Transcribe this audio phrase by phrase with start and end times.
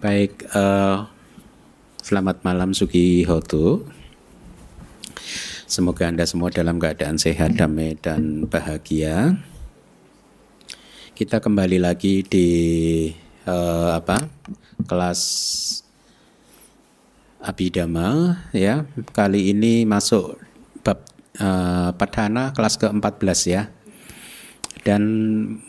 [0.00, 1.04] Baik, uh,
[2.00, 3.84] selamat malam Sugi Hotu.
[5.68, 9.36] Semoga Anda semua dalam keadaan sehat, damai, dan bahagia.
[11.12, 12.48] Kita kembali lagi di
[13.44, 14.24] uh, apa
[14.88, 15.20] kelas
[17.44, 18.88] Abidama ya.
[19.12, 20.40] Kali ini masuk
[20.80, 21.04] bab
[21.36, 23.68] uh, Padhana kelas ke-14 ya.
[24.80, 25.04] Dan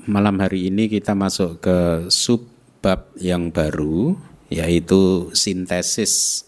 [0.08, 2.51] malam hari ini kita masuk ke sub
[2.82, 4.18] bab yang baru
[4.52, 6.44] yaitu sintesis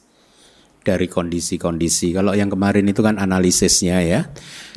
[0.83, 2.11] dari kondisi-kondisi.
[2.11, 4.27] Kalau yang kemarin itu kan analisisnya ya.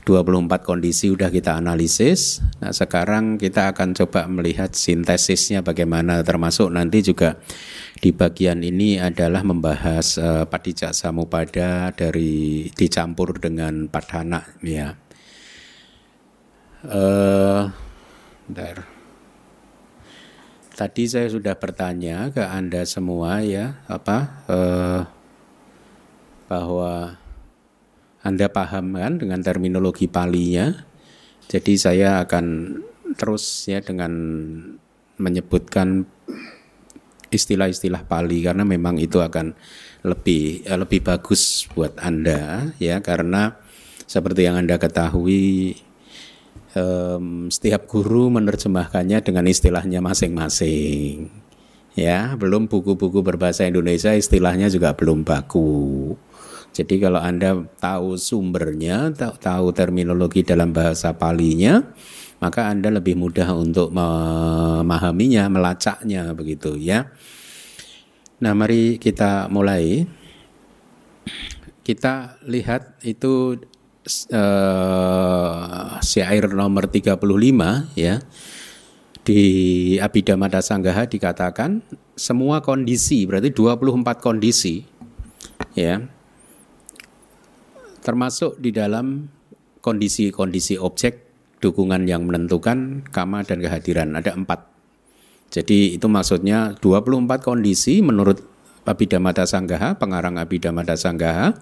[0.07, 2.39] 24 kondisi udah kita analisis.
[2.63, 7.43] Nah, sekarang kita akan coba melihat sintesisnya bagaimana termasuk nanti juga
[7.99, 14.95] di bagian ini adalah membahas uh, padijak samupada dari dicampur dengan padhana ya.
[16.87, 17.67] Uh,
[18.47, 18.96] bentar.
[20.77, 25.01] Tadi saya sudah bertanya ke Anda semua ya, apa eh,
[26.53, 27.17] bahwa
[28.21, 30.77] Anda paham kan dengan terminologi palinya.
[31.49, 32.77] Jadi saya akan
[33.17, 34.13] terus ya dengan
[35.17, 36.05] menyebutkan
[37.33, 39.57] istilah-istilah Pali karena memang itu akan
[40.05, 43.57] lebih eh, lebih bagus buat Anda ya karena
[44.05, 45.73] seperti yang Anda ketahui
[46.77, 51.33] um, setiap guru menerjemahkannya dengan istilahnya masing-masing.
[51.97, 56.13] Ya, belum buku-buku berbahasa Indonesia istilahnya juga belum baku.
[56.77, 61.81] Jadi kalau Anda tahu sumbernya, tahu, tahu terminologi dalam bahasa palinya,
[62.37, 67.09] maka Anda lebih mudah untuk memahaminya, melacaknya begitu ya.
[68.45, 70.05] Nah, mari kita mulai.
[71.81, 73.57] Kita lihat itu
[74.33, 77.19] uh, syair nomor 35
[77.99, 78.23] ya
[79.27, 79.43] di
[79.99, 81.83] Abhidhamma Dasanggaha dikatakan
[82.15, 84.87] semua kondisi berarti 24 kondisi
[85.75, 85.99] ya
[88.07, 89.27] termasuk di dalam
[89.83, 91.27] kondisi-kondisi objek
[91.59, 94.15] dukungan yang menentukan kama dan kehadiran.
[94.15, 94.67] Ada empat.
[95.51, 98.43] Jadi itu maksudnya 24 kondisi menurut
[98.87, 101.59] Abhidhamma Sanggaha, pengarang Abhidhamma Sanggaha,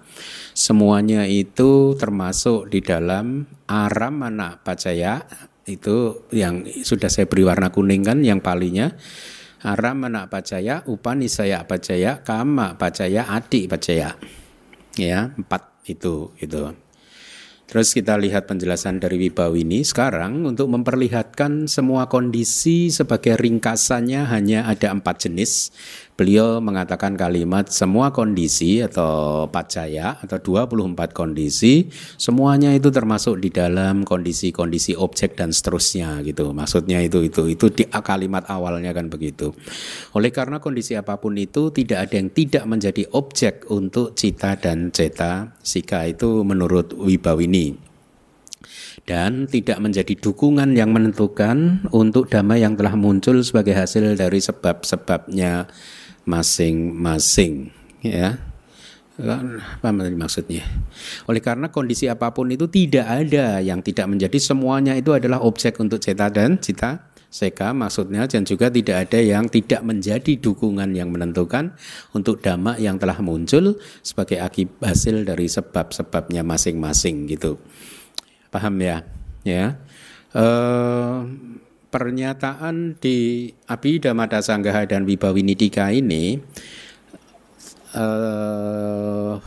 [0.53, 5.25] semuanya itu termasuk di dalam aram anak pacaya
[5.65, 8.93] itu yang sudah saya beri warna kuning kan yang palinya.
[9.65, 14.13] Aram anak pacaya upanisaya pacaya kama pacaya adik pacaya.
[14.93, 16.69] Ya empat itu itu
[17.65, 19.81] Terus kita lihat penjelasan dari Wibawini.
[19.81, 25.73] Sekarang untuk memperlihatkan semua kondisi sebagai ringkasannya hanya ada empat jenis
[26.15, 34.07] beliau mengatakan kalimat semua kondisi atau pacaya atau 24 kondisi semuanya itu termasuk di dalam
[34.07, 36.55] kondisi-kondisi objek dan seterusnya gitu.
[36.55, 39.51] Maksudnya itu itu itu di kalimat awalnya kan begitu.
[40.15, 44.95] Oleh karena kondisi apa pun itu tidak ada yang tidak menjadi objek untuk cita dan
[44.95, 47.85] ceta sika itu menurut Wibawini
[49.05, 55.69] dan tidak menjadi dukungan yang menentukan untuk damai yang telah muncul sebagai hasil dari sebab-sebabnya
[56.25, 57.69] masing-masing
[58.01, 58.41] ya.
[59.15, 60.67] Apa maksudnya?
[61.23, 65.79] Oleh karena kondisi apa pun itu tidak ada yang tidak menjadi semuanya itu adalah objek
[65.79, 71.11] untuk cita dan cita seka maksudnya dan juga tidak ada yang tidak menjadi dukungan yang
[71.11, 71.75] menentukan
[72.15, 77.59] untuk dhamma yang telah muncul sebagai akibat hasil dari sebab-sebabnya masing-masing gitu.
[78.51, 79.03] Paham ya?
[79.43, 79.79] Ya.
[80.31, 81.27] Uh,
[81.95, 86.35] pernyataan di Abhidhamma Sanggaha dan Wibawinidika ini
[87.95, 89.39] uh,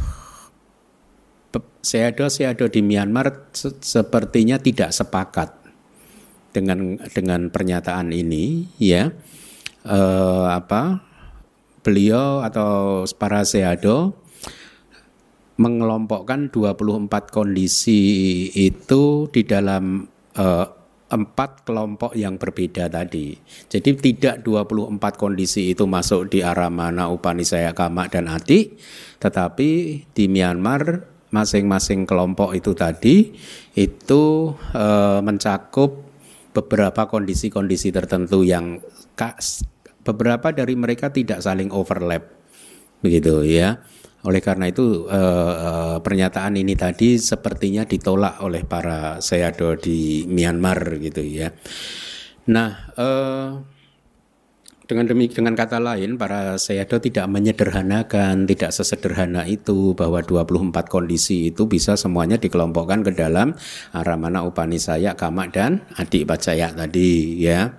[1.85, 3.53] seado-seado di Myanmar
[3.85, 5.61] sepertinya tidak sepakat
[6.57, 9.13] dengan dengan pernyataan ini ya.
[9.85, 11.05] Uh, apa
[11.85, 14.25] beliau atau para seado
[15.61, 18.01] mengelompokkan 24 kondisi
[18.57, 20.78] itu di dalam uh,
[21.09, 23.33] empat kelompok yang berbeda tadi.
[23.69, 28.77] Jadi tidak 24 kondisi itu masuk di Aramana, Upanisaya, Kama, dan Ati,
[29.17, 29.71] tetapi
[30.13, 33.37] di Myanmar masing-masing kelompok itu tadi
[33.77, 34.25] itu
[34.73, 34.87] e,
[35.21, 36.09] mencakup
[36.57, 38.81] beberapa kondisi-kondisi tertentu yang
[40.01, 42.25] beberapa dari mereka tidak saling overlap
[43.05, 43.85] begitu ya.
[44.27, 50.99] Oleh karena itu eh, eh, pernyataan ini tadi sepertinya ditolak oleh para seyado di Myanmar
[50.99, 51.55] gitu ya.
[52.51, 53.49] Nah, eh,
[54.89, 61.53] dengan demi dengan kata lain para seyado tidak menyederhanakan, tidak sesederhana itu bahwa 24 kondisi
[61.53, 63.53] itu bisa semuanya dikelompokkan ke dalam
[63.93, 67.77] Aramana Upanisaya, Kama dan Adik Bacaya tadi ya.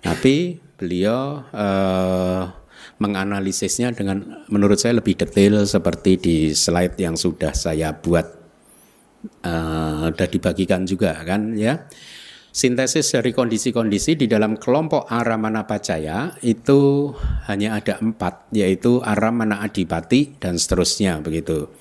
[0.00, 2.61] Tapi beliau eh,
[2.98, 8.26] menganalisisnya dengan menurut saya lebih detail seperti di slide yang sudah saya buat
[9.46, 11.86] uh, sudah dibagikan juga kan ya.
[12.52, 17.08] Sintesis dari kondisi-kondisi di dalam kelompok Aramana Pacaya itu
[17.48, 21.72] hanya ada empat, yaitu Aramana Adipati dan seterusnya begitu.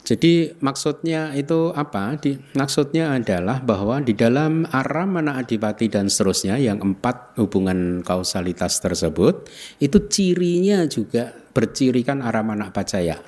[0.00, 2.16] Jadi maksudnya itu apa?
[2.16, 8.80] Di, maksudnya adalah bahwa di dalam aram, mana adipati dan seterusnya yang empat hubungan kausalitas
[8.80, 9.46] tersebut
[9.78, 13.20] itu cirinya juga bercirikan aram anak pacaya.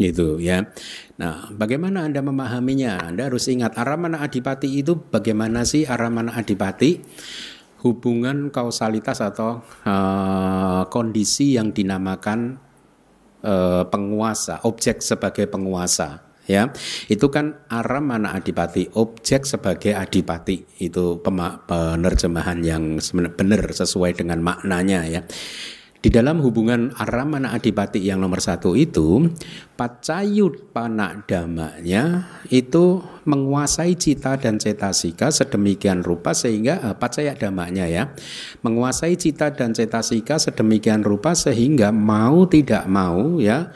[0.00, 0.64] Gitu ya.
[1.20, 3.04] Nah, bagaimana Anda memahaminya?
[3.04, 7.04] Anda harus ingat aram anak adipati itu bagaimana sih aram anak adipati?
[7.80, 12.60] Hubungan kausalitas atau uh, kondisi yang dinamakan
[13.40, 16.68] Eh, penguasa, objek sebagai penguasa ya.
[17.08, 20.76] Itu kan aram mana adipati objek sebagai adipati.
[20.76, 23.00] Itu penerjemahan yang
[23.32, 25.24] benar sesuai dengan maknanya ya
[26.00, 29.28] di dalam hubungan Aramana Adipati yang nomor satu itu,
[29.76, 38.16] Pacayut Panak Damanya itu menguasai cita dan cetasika sedemikian rupa sehingga eh, Pacaya Damanya ya,
[38.64, 43.68] menguasai cita dan cetasika sedemikian rupa sehingga mau tidak mau ya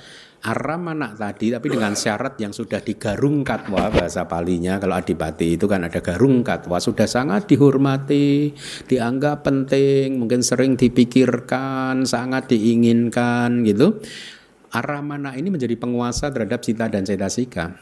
[0.45, 5.65] Aram anak tadi tapi dengan syarat yang sudah digarung katwa bahasa palinya kalau adipati itu
[5.65, 8.53] kan ada garung katwa sudah sangat dihormati
[8.85, 14.05] dianggap penting mungkin sering dipikirkan sangat diinginkan gitu.
[14.69, 17.81] Aramana ini menjadi penguasa terhadap cita dan cetasika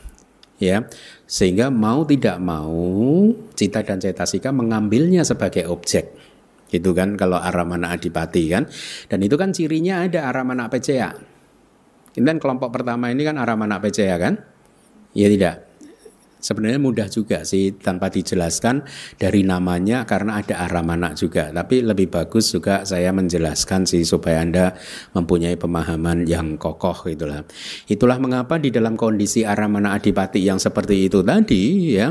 [0.62, 0.86] ya.
[1.26, 3.26] Sehingga mau tidak mau
[3.58, 6.14] cita dan cetasika mengambilnya sebagai objek
[6.70, 8.70] gitu kan kalau aramana adipati kan.
[9.10, 11.31] Dan itu kan cirinya ada aramana pca
[12.16, 14.36] dan kelompok pertama ini kan arah mana ya kan?
[15.16, 15.72] Ya tidak.
[16.42, 18.82] Sebenarnya mudah juga sih tanpa dijelaskan
[19.14, 21.54] dari namanya karena ada arah mana juga.
[21.54, 24.74] Tapi lebih bagus juga saya menjelaskan sih supaya Anda
[25.14, 27.46] mempunyai pemahaman yang kokoh itulah.
[27.86, 32.10] Itulah mengapa di dalam kondisi arah mana adipati yang seperti itu tadi ya,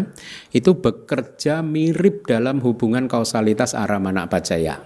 [0.55, 4.79] itu bekerja mirip dalam hubungan kausalitas arah mana pacaya.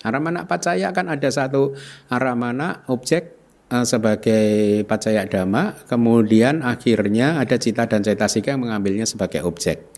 [0.00, 1.76] Arah mana pacaya kan ada satu
[2.08, 3.35] arah mana objek
[3.66, 9.90] sebagai pacaya dhamma, kemudian akhirnya ada cita dan cetasika yang mengambilnya sebagai objek.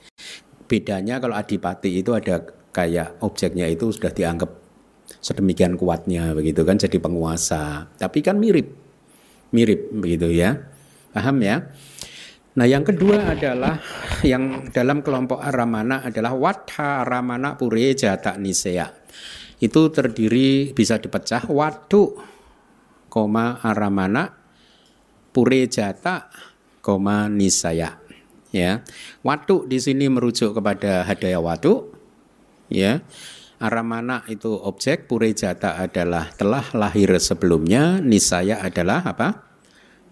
[0.65, 4.49] Bedanya kalau adipati itu ada kayak objeknya itu sudah dianggap
[5.21, 7.93] sedemikian kuatnya begitu kan jadi penguasa.
[7.97, 8.73] Tapi kan mirip.
[9.53, 10.57] Mirip begitu ya.
[11.13, 11.69] Paham ya?
[12.59, 13.79] Nah, yang kedua adalah
[14.27, 18.89] yang dalam kelompok aramana adalah watha aramana pure jata nisea.
[19.61, 22.19] Itu terdiri bisa dipecah watu
[23.19, 24.31] koma aramana
[25.35, 26.31] pure jata
[26.79, 27.99] koma nisaya.
[28.55, 28.87] Ya.
[29.27, 31.91] Watu di sini merujuk kepada hadaya watu
[32.71, 33.03] ya.
[33.59, 39.51] Aramana itu objek pure jata adalah telah lahir sebelumnya nisaya adalah apa?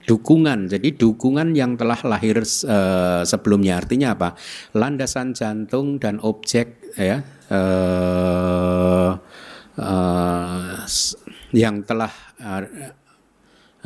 [0.02, 0.66] Dukungan.
[0.66, 3.78] Jadi dukungan yang telah lahir uh, sebelumnya.
[3.78, 4.34] Artinya apa?
[4.74, 7.22] Landasan jantung dan objek ya
[7.54, 9.14] uh,
[9.78, 10.74] uh,
[11.54, 12.10] yang telah
[12.42, 12.62] uh,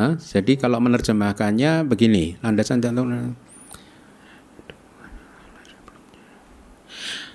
[0.01, 3.37] uh, jadi kalau menerjemahkannya begini landasan jantung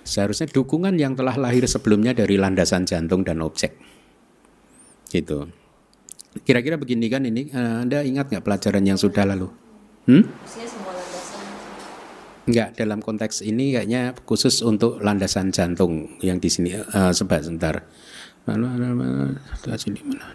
[0.06, 3.76] seharusnya dukungan yang telah lahir sebelumnya dari landasan jantung dan objek.
[5.10, 5.50] Gitu.
[6.46, 9.50] Kira-kira begini kan ini uh, anda ingat nggak pelajaran yang sudah lalu?
[10.06, 10.24] Hmm?
[12.46, 17.82] Enggak, dalam konteks ini kayaknya khusus untuk landasan jantung yang di sini uh, sebentar.
[18.46, 20.26] Mana mana mana sini mana.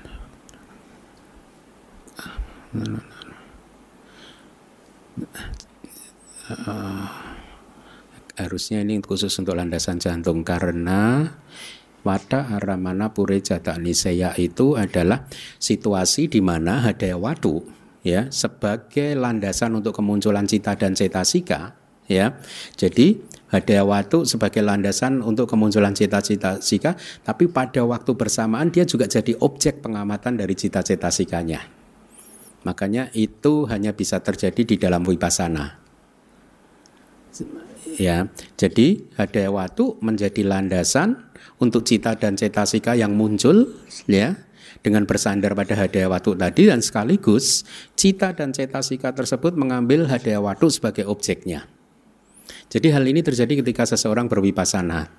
[6.50, 7.06] Uh,
[8.34, 11.30] harusnya ini khusus untuk landasan jantung karena
[12.00, 15.28] Wada aramana pure jata nisaya itu adalah
[15.60, 17.60] situasi di mana hadaya wadu
[18.00, 21.76] ya sebagai landasan untuk kemunculan cita dan cetasika
[22.08, 22.40] ya.
[22.80, 26.94] Jadi Hadaya watu sebagai landasan untuk kemunculan cita-cita sika,
[27.26, 31.66] tapi pada waktu bersamaan dia juga jadi objek pengamatan dari cita-cita sikanya.
[32.62, 35.82] Makanya itu hanya bisa terjadi di dalam wipasana.
[37.98, 41.18] Ya, jadi hadaya watu menjadi landasan
[41.58, 43.66] untuk cita dan cetasika yang muncul,
[44.06, 44.38] ya,
[44.80, 47.66] dengan bersandar pada hadaya watu tadi dan sekaligus
[47.98, 51.66] cita dan cetasika tersebut mengambil hadaya watu sebagai objeknya.
[52.70, 55.10] Jadi hal ini terjadi ketika seseorang berwipasana.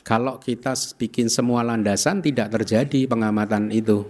[0.00, 4.08] Kalau kita bikin semua landasan tidak terjadi pengamatan itu.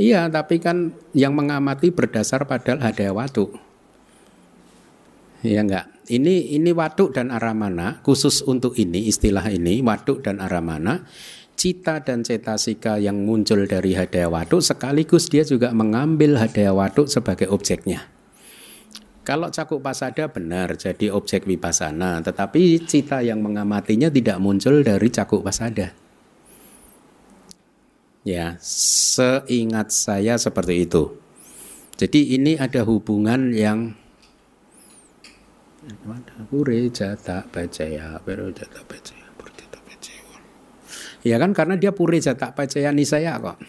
[0.00, 3.52] Iya, tapi kan yang mengamati berdasar pada hadaya watu.
[5.42, 5.90] Ya enggak.
[6.10, 11.06] Ini ini waduk dan aramana khusus untuk ini istilah ini waduk dan aramana
[11.60, 17.52] cita dan cetasika yang muncul dari hadaya waduk sekaligus dia juga mengambil hadaya waduk sebagai
[17.52, 18.08] objeknya.
[19.28, 25.44] Kalau cakuk pasada benar jadi objek wipasana, tetapi cita yang mengamatinya tidak muncul dari cakuk
[25.44, 25.92] pasada.
[28.24, 31.20] Ya, seingat saya seperti itu.
[32.00, 34.00] Jadi ini ada hubungan yang
[36.48, 39.19] Pure jata jata bacaya, pure jata bacaya.
[41.20, 43.60] Ya kan karena dia pure jata bacaya nisaya kok.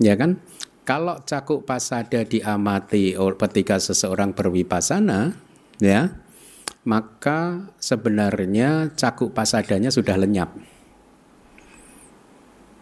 [0.00, 0.40] Ya kan?
[0.82, 5.30] Kalau cakuk pasada diamati ketika seseorang berwipasana,
[5.78, 6.10] ya,
[6.82, 10.50] maka sebenarnya cakuk pasadanya sudah lenyap.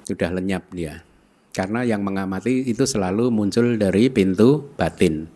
[0.09, 1.05] Sudah lenyap dia.
[1.53, 5.29] Karena yang mengamati itu selalu muncul dari pintu batin.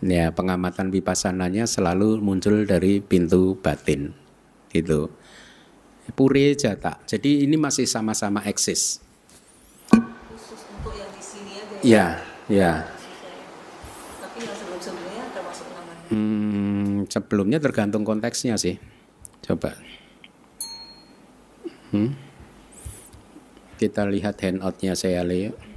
[0.00, 4.16] Ya, pengamatan vipasananya selalu muncul dari pintu batin.
[4.72, 5.12] Itu.
[6.10, 6.98] Puri jata.
[7.06, 8.98] Jadi ini masih sama-sama eksis.
[9.88, 11.76] Khusus untuk yang di sini aja.
[11.80, 12.06] Ya,
[12.50, 12.72] ya.
[14.18, 16.10] Tapi yang sebelum-sebelumnya termasuk namanya.
[16.10, 18.76] Hmm, sebelumnya tergantung konteksnya sih.
[19.46, 19.78] Coba.
[21.94, 22.14] Hmm.
[23.78, 25.69] Kita lihat handoutnya saya Leo.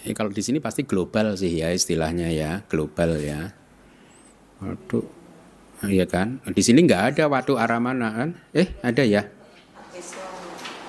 [0.00, 3.52] Eh, kalau di sini pasti global sih ya istilahnya ya, global ya.
[4.64, 5.04] Waduh,
[5.92, 6.40] iya kan?
[6.48, 8.30] Di sini nggak ada waduk aramana kan?
[8.56, 9.28] Eh, ada ya?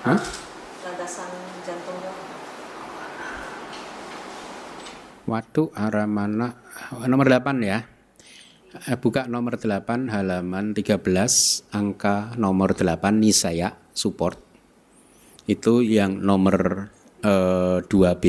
[0.08, 0.20] Hah?
[5.27, 6.56] Waduk aramana
[7.03, 7.84] nomor 8 ya.
[8.88, 14.39] Eh, Buka nomor 8 halaman 13 angka nomor 8 Nisaya support.
[15.51, 16.88] Itu yang nomor
[17.24, 18.25] eh, 2B.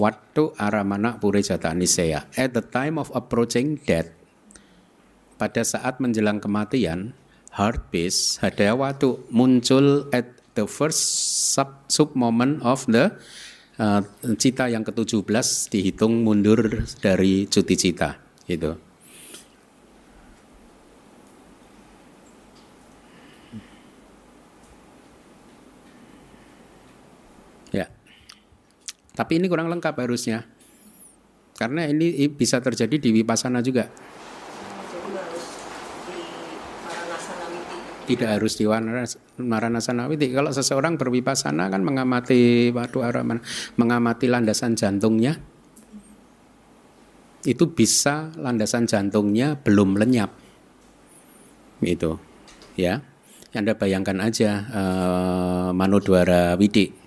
[0.00, 2.24] Waduk aramana pure jata Nisaya.
[2.40, 4.08] At the time of approaching death
[5.36, 7.12] pada saat menjelang kematian,
[7.52, 11.00] heart beats hadaya watu muncul at the first
[11.52, 13.12] sub, sub moment of the
[13.80, 14.00] uh,
[14.36, 18.76] cita yang ke-17 dihitung mundur dari cuti cita gitu.
[27.70, 27.86] Ya.
[29.20, 30.48] Tapi ini kurang lengkap harusnya.
[31.60, 33.84] Karena ini bisa terjadi di wipasana juga.
[38.08, 38.64] Tidak harus di
[39.44, 40.32] Maranasana Witi.
[40.32, 43.44] Kalau seseorang berwipasana kan mengamati wadu araman,
[43.76, 45.36] mengamati landasan jantungnya,
[47.44, 50.32] itu bisa landasan jantungnya belum lenyap.
[51.84, 52.16] Itu,
[52.72, 53.04] ya.
[53.52, 56.99] Anda bayangkan aja eh, Manodwara Widi.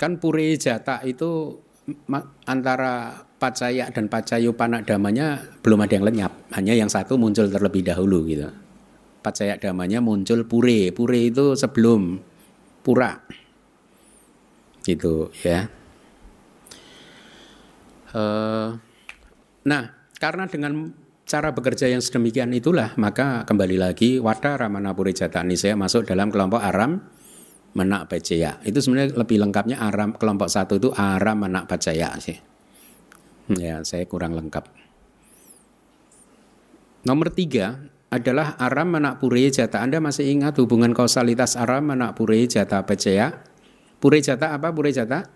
[0.00, 1.60] Kan pure jata itu
[2.48, 7.84] antara pacaya dan pacayo panak damanya belum ada yang lenyap, hanya yang satu muncul terlebih
[7.84, 8.48] dahulu gitu.
[9.20, 12.16] Pacaya damanya muncul pure, pure itu sebelum
[12.80, 13.20] pura,
[14.88, 15.68] gitu ya.
[18.16, 18.68] Eh,
[19.68, 19.82] nah,
[20.16, 20.96] karena dengan
[21.28, 26.26] cara bekerja yang sedemikian itulah maka kembali lagi Wada Ramana Puri Jata Nisaya masuk dalam
[26.34, 27.19] kelompok Aram
[27.74, 28.58] Menak Pacaya.
[28.66, 32.38] Itu sebenarnya lebih lengkapnya Aram kelompok satu itu Aram Menak Pacaya sih.
[33.54, 34.66] Ya, saya kurang lengkap.
[37.06, 39.80] Nomor tiga adalah Aram Menak Puri Jata.
[39.80, 43.46] Anda masih ingat hubungan kausalitas Aram Menak Puri Jata Pacaya?
[44.00, 45.26] Jata apa Puri Jata?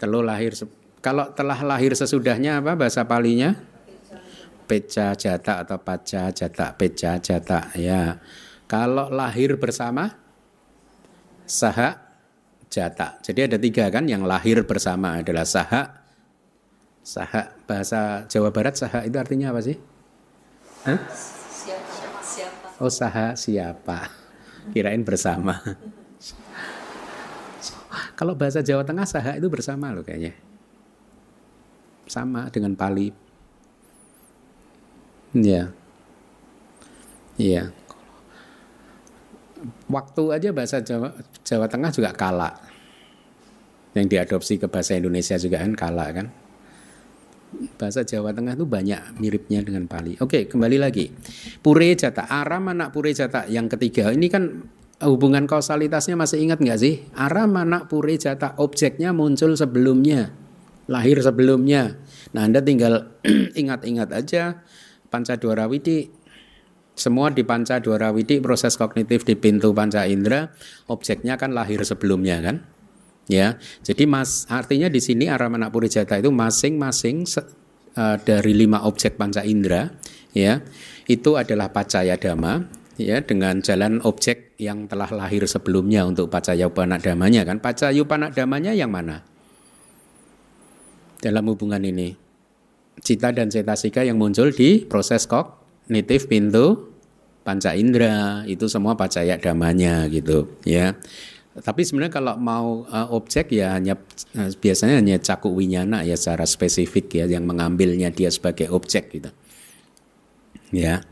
[0.00, 0.56] Telur lahir
[1.02, 3.58] kalau telah lahir sesudahnya apa bahasa palinya?
[4.70, 8.22] Peca jata atau paca jata, peca jata ya.
[8.70, 10.21] Kalau lahir bersama
[11.52, 12.00] saha
[12.72, 13.20] jata.
[13.20, 16.00] Jadi ada tiga kan yang lahir bersama adalah saha.
[17.04, 19.76] Saha bahasa Jawa Barat saha itu artinya apa sih?
[20.88, 21.00] Hah?
[22.80, 24.08] Oh saha siapa?
[24.72, 25.60] Kirain bersama.
[28.16, 30.32] Kalau bahasa Jawa Tengah saha itu bersama loh kayaknya.
[32.08, 33.12] Sama dengan Pali.
[35.34, 35.74] Iya.
[37.36, 37.74] Iya.
[39.86, 41.14] Waktu aja bahasa Jawa,
[41.46, 42.50] Jawa Tengah juga kala.
[43.92, 46.26] Yang diadopsi ke bahasa Indonesia juga kan kala kan.
[47.76, 50.16] Bahasa Jawa Tengah itu banyak miripnya dengan Pali.
[50.18, 51.12] Oke, kembali lagi.
[51.60, 54.08] Pure jata, aram anak pure jata yang ketiga.
[54.08, 54.64] Ini kan
[55.04, 57.04] hubungan kausalitasnya masih ingat nggak sih?
[57.12, 60.32] Aram anak pure jata, objeknya muncul sebelumnya,
[60.88, 62.00] lahir sebelumnya.
[62.32, 63.20] Nah, Anda tinggal
[63.60, 64.64] ingat-ingat aja
[65.12, 66.21] Pancadwara Widi
[66.92, 70.52] Semua di panca dwarawidi proses kognitif di pintu panca indera
[70.92, 72.56] objeknya kan lahir sebelumnya kan?
[73.30, 73.56] Ya.
[73.80, 77.24] Jadi mas artinya di sini aramana purijata itu masing-masing
[77.96, 79.92] uh, dari lima objek panca indera
[80.32, 80.64] ya
[81.08, 82.64] itu adalah pacaya dhamma
[82.96, 86.68] ya dengan jalan objek yang telah lahir sebelumnya untuk pacaya
[87.00, 89.24] damanya kan pacaya damanya yang mana
[91.20, 92.16] dalam hubungan ini
[93.00, 95.24] cita dan cetasika yang muncul di proses
[95.86, 96.94] kognitif pintu
[97.42, 100.94] panca indera itu semua pacaya damanya gitu ya
[101.52, 103.98] tapi sebenarnya kalau mau uh, objek ya hanya
[104.38, 109.30] uh, biasanya hanya cakup winyana ya secara spesifik ya yang mengambilnya dia sebagai objek gitu
[110.72, 111.02] ya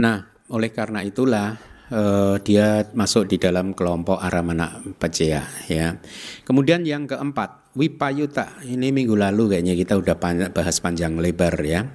[0.00, 1.54] nah oleh karena itulah
[1.90, 5.98] uh, dia masuk di dalam kelompok aramana pacaya ya.
[6.46, 8.62] Kemudian yang keempat, wipayuta.
[8.62, 10.16] Ini minggu lalu kayaknya kita udah
[10.50, 11.90] bahas panjang lebar ya.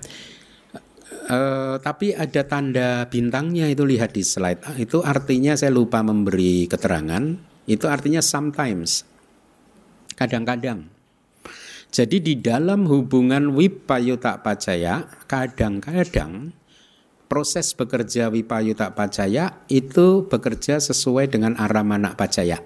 [1.22, 4.82] Uh, tapi ada tanda bintangnya itu lihat di slide.
[4.82, 7.38] Itu artinya saya lupa memberi keterangan.
[7.70, 9.06] Itu artinya sometimes.
[10.18, 10.90] Kadang-kadang.
[11.92, 16.56] Jadi di dalam hubungan wipayuta pacaya, kadang-kadang
[17.28, 22.60] proses bekerja wipayuta pacaya itu bekerja sesuai dengan aramana pacaya.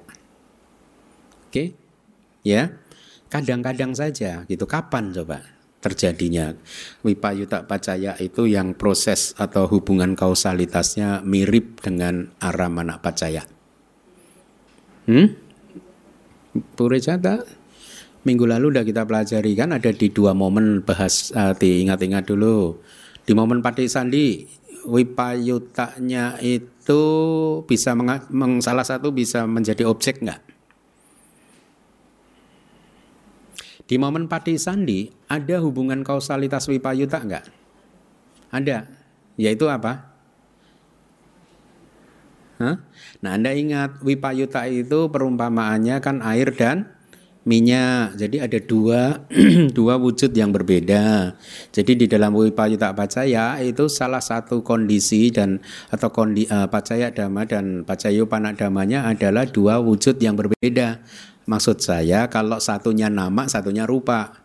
[1.50, 1.74] Oke?
[2.46, 2.72] Ya.
[3.30, 4.64] Kadang-kadang saja gitu.
[4.70, 5.42] Kapan coba
[5.86, 6.58] terjadinya
[7.06, 13.46] wipayuta pacaya itu yang proses atau hubungan kausalitasnya mirip dengan aramana pacaya.
[15.06, 15.38] Hmm?
[16.74, 17.46] Purejata
[18.26, 22.82] minggu lalu udah kita pelajari kan ada di dua momen bahas uh, diingat-ingat dulu
[23.26, 24.46] di momen Pati Sandi
[24.86, 27.04] wipayutanya itu
[27.66, 30.42] bisa meng, meng, salah satu bisa menjadi objek nggak?
[33.86, 37.46] Di momen Pati Sandi ada hubungan kausalitas wipayuta nggak?
[38.52, 38.88] Ada,
[39.36, 40.16] yaitu apa?
[42.56, 42.80] Hah?
[43.20, 46.96] Nah Anda ingat wipayuta itu perumpamaannya kan air dan
[47.44, 48.16] minyak.
[48.16, 49.28] Jadi ada dua
[49.78, 51.36] dua wujud yang berbeda.
[51.76, 55.60] Jadi di dalam wipayuta pacaya itu salah satu kondisi dan
[55.92, 61.04] atau kondi, uh, pacaya dhamma dan pacayu damanya adalah dua wujud yang berbeda.
[61.46, 64.45] Maksud saya kalau satunya nama, satunya rupa.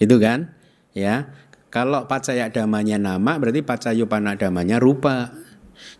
[0.00, 0.56] Itu kan?
[0.96, 1.30] Ya.
[1.70, 5.30] Kalau pacaya damanya nama berarti pacayu damanya rupa.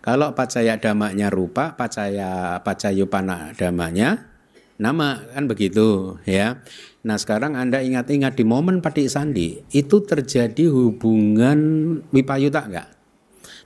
[0.02, 3.06] Kalau pacaya damanya rupa, pacaya pacayu
[3.54, 4.30] damanya
[4.80, 6.64] nama kan begitu ya.
[7.04, 11.60] Nah sekarang anda ingat-ingat di momen Patik Sandi itu terjadi hubungan
[12.10, 12.88] Wipayuta enggak?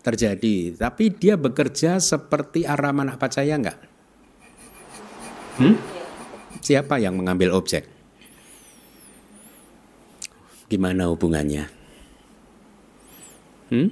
[0.05, 3.79] Terjadi, tapi dia bekerja seperti Araman Pacaya enggak?
[5.57, 5.79] Hmm?
[6.61, 7.94] Siapa yang mengambil objek?
[10.69, 11.69] Gimana hubungannya?
[13.69, 13.89] Hmm?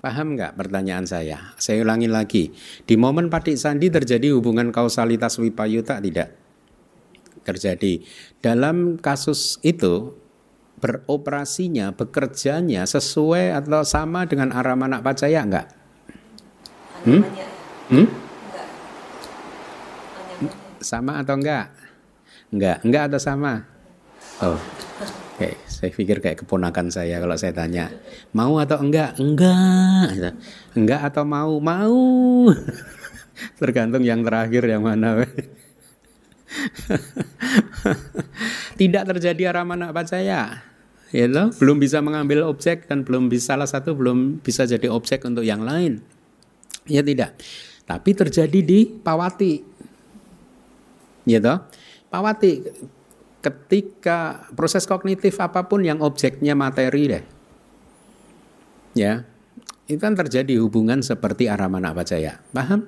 [0.00, 1.52] Paham nggak pertanyaan saya?
[1.60, 2.48] Saya ulangi lagi.
[2.88, 6.32] Di momen Patik Sandi terjadi hubungan kausalitas wipayuta tidak?
[7.44, 8.00] Terjadi.
[8.40, 10.16] Dalam kasus itu
[10.80, 15.68] beroperasinya, bekerjanya sesuai atau sama dengan aramana pacaya enggak?
[17.04, 17.22] Hmm?
[17.92, 18.08] Hmm?
[20.80, 21.76] Sama atau enggak?
[22.48, 23.69] Enggak, enggak atau sama?
[24.40, 24.56] Oh.
[25.36, 27.92] Oke, saya pikir kayak keponakan saya kalau saya tanya,
[28.32, 29.20] mau atau enggak?
[29.20, 30.16] Enggak.
[30.16, 30.32] Gitu.
[30.76, 31.60] Enggak atau mau?
[31.60, 32.48] Mau.
[33.60, 35.24] Tergantung yang terakhir yang mana.
[38.80, 40.64] Tidak terjadi aramana apa saya.
[41.10, 45.42] Ya belum bisa mengambil objek dan belum bisa salah satu belum bisa jadi objek untuk
[45.42, 45.98] yang lain.
[46.86, 47.34] Ya tidak.
[47.82, 49.58] Tapi terjadi di Pawati.
[51.26, 51.66] Ya toh?
[52.14, 52.62] Pawati
[53.40, 57.24] ketika proses kognitif apa pun yang objeknya materi deh.
[58.92, 59.24] Ya.
[59.90, 62.38] Itu kan terjadi hubungan seperti aramana pacaya.
[62.54, 62.86] Paham?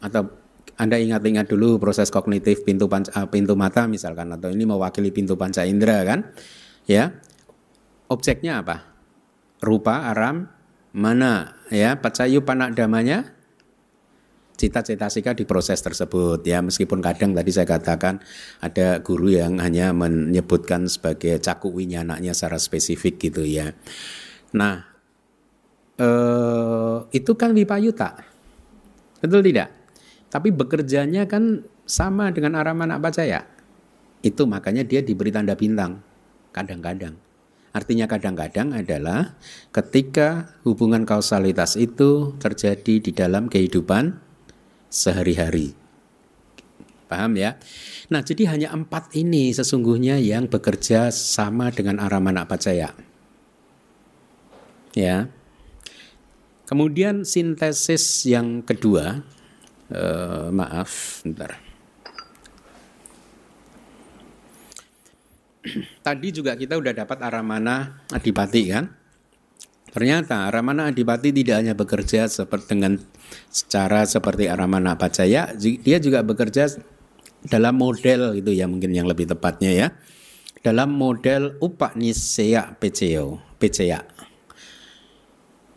[0.00, 0.32] Atau
[0.80, 5.36] anda ingat-ingat dulu proses kognitif pintu panca, eh, pintu mata misalkan atau ini mewakili pintu
[5.36, 6.32] panca indera kan?
[6.88, 7.12] Ya.
[8.08, 8.88] Objeknya apa?
[9.60, 10.48] Rupa, aram,
[10.96, 11.60] mana?
[11.68, 13.39] Ya, pacayu panak damanya
[14.60, 18.20] cita-cita sika di proses tersebut ya meskipun kadang tadi saya katakan
[18.60, 23.72] ada guru yang hanya menyebutkan sebagai cakup winyananya secara spesifik gitu ya.
[24.52, 24.84] Nah
[25.96, 28.20] eh, itu kan wipayuta
[29.24, 29.72] betul tidak?
[30.28, 33.48] Tapi bekerjanya kan sama dengan aramana ya?
[34.20, 36.04] Itu makanya dia diberi tanda bintang
[36.52, 37.16] kadang-kadang.
[37.70, 39.38] Artinya kadang-kadang adalah
[39.70, 44.29] ketika hubungan kausalitas itu terjadi di dalam kehidupan
[44.90, 45.72] sehari-hari.
[47.06, 47.56] Paham ya?
[48.10, 52.94] Nah, jadi hanya empat ini sesungguhnya yang bekerja sama dengan aramana pacaya.
[54.94, 55.30] Ya,
[56.70, 59.26] Kemudian sintesis yang kedua,
[59.90, 61.58] eh, maaf, bentar.
[66.06, 68.86] Tadi juga kita udah dapat aramana adipati kan?
[69.90, 72.94] Ternyata aramana adipati tidak hanya bekerja seperti dengan
[73.50, 76.70] secara seperti aramana pacaya, dia juga bekerja
[77.50, 79.88] dalam model itu ya mungkin yang lebih tepatnya ya.
[80.60, 84.04] Dalam model upaniseya PCO, PCA.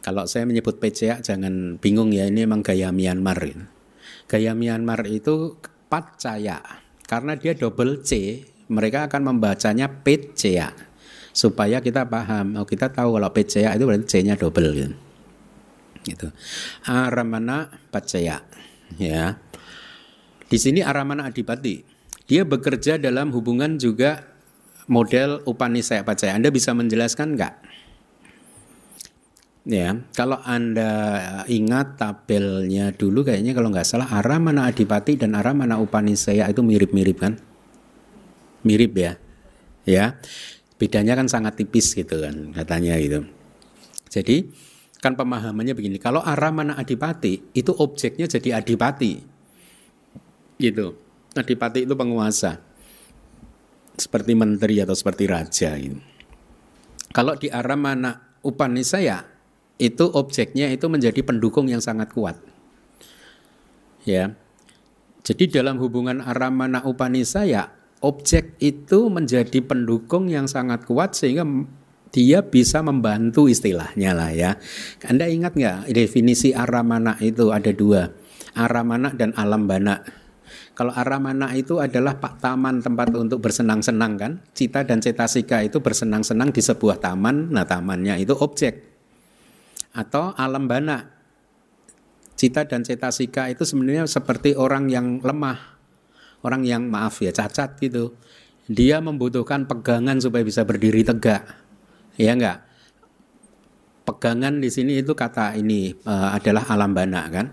[0.03, 3.39] Kalau saya menyebut PCA jangan bingung ya ini memang gaya Myanmar.
[3.39, 3.63] Gitu.
[4.27, 5.55] Gaya Myanmar itu
[5.87, 6.59] pacaya
[7.07, 10.92] karena dia double C, mereka akan membacanya PCA
[11.33, 12.61] supaya kita paham.
[12.61, 14.93] Oh kita tahu kalau PCA itu berarti C-nya double gitu.
[16.03, 16.27] Gitu.
[16.85, 18.45] Aramana pacaya
[19.01, 19.41] ya.
[20.47, 21.81] Di sini Aramana Adipati.
[22.23, 24.23] Dia bekerja dalam hubungan juga
[24.87, 26.37] model Upanisaya Pacaya.
[26.37, 27.59] Anda bisa menjelaskan enggak?
[29.63, 30.91] Ya, kalau Anda
[31.47, 37.39] ingat tabelnya dulu kayaknya kalau nggak salah Aramana Adipati dan Aramana Upanisaya itu mirip-mirip kan?
[38.67, 39.15] Mirip ya.
[39.87, 40.19] Ya.
[40.83, 43.23] Bedanya kan sangat tipis gitu kan katanya gitu.
[44.11, 44.51] Jadi
[44.99, 49.23] kan pemahamannya begini, kalau Aramana Adipati itu objeknya jadi Adipati.
[50.59, 50.85] Gitu.
[51.39, 52.59] Adipati itu penguasa.
[53.95, 56.03] Seperti menteri atau seperti raja gitu.
[57.15, 59.23] Kalau di Aramana Upanisaya
[59.79, 62.37] itu objeknya itu menjadi pendukung yang sangat kuat.
[64.03, 64.35] Ya.
[65.23, 67.71] Jadi dalam hubungan aramana upanisaya,
[68.03, 71.47] objek itu menjadi pendukung yang sangat kuat sehingga
[72.13, 74.51] dia bisa membantu istilahnya lah ya.
[75.07, 78.11] Anda ingat nggak definisi aramana itu ada dua,
[78.53, 80.03] aramana dan alam bana.
[80.73, 86.53] Kalau aramana itu adalah pak taman tempat untuk bersenang-senang kan, cita dan cetasika itu bersenang-senang
[86.53, 87.49] di sebuah taman.
[87.49, 88.93] Nah tamannya itu objek
[89.93, 91.09] atau alam bana.
[92.33, 95.72] Cita dan cetasika itu sebenarnya seperti orang yang lemah,
[96.43, 98.13] orang yang maaf ya cacat gitu.
[98.67, 101.43] Dia membutuhkan pegangan supaya bisa berdiri tegak,
[102.15, 102.63] ya enggak?
[104.07, 107.51] Pegangan di sini itu kata ini uh, adalah alam bana kan.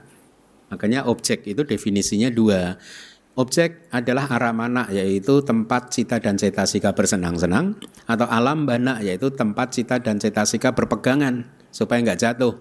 [0.71, 2.79] Makanya objek itu definisinya dua.
[3.39, 10.03] Objek adalah aramana yaitu tempat cita dan cetasika bersenang-senang atau alam bana yaitu tempat cita
[10.03, 12.59] dan cetasika berpegangan supaya nggak jatuh.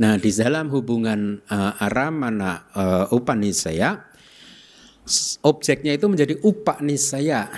[0.00, 4.07] Nah di dalam hubungan uh, aramana uh, upanisaya
[5.42, 7.50] objeknya itu menjadi upanisaya.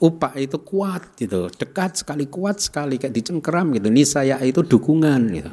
[0.00, 3.92] Upa itu kuat gitu, dekat sekali, kuat sekali kayak dicengkeram gitu.
[3.92, 5.52] Nisaya itu dukungan gitu.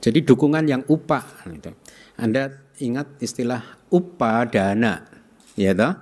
[0.00, 1.76] Jadi dukungan yang upa gitu.
[2.16, 3.60] Anda ingat istilah
[3.92, 5.04] upadana
[5.54, 5.92] ya toh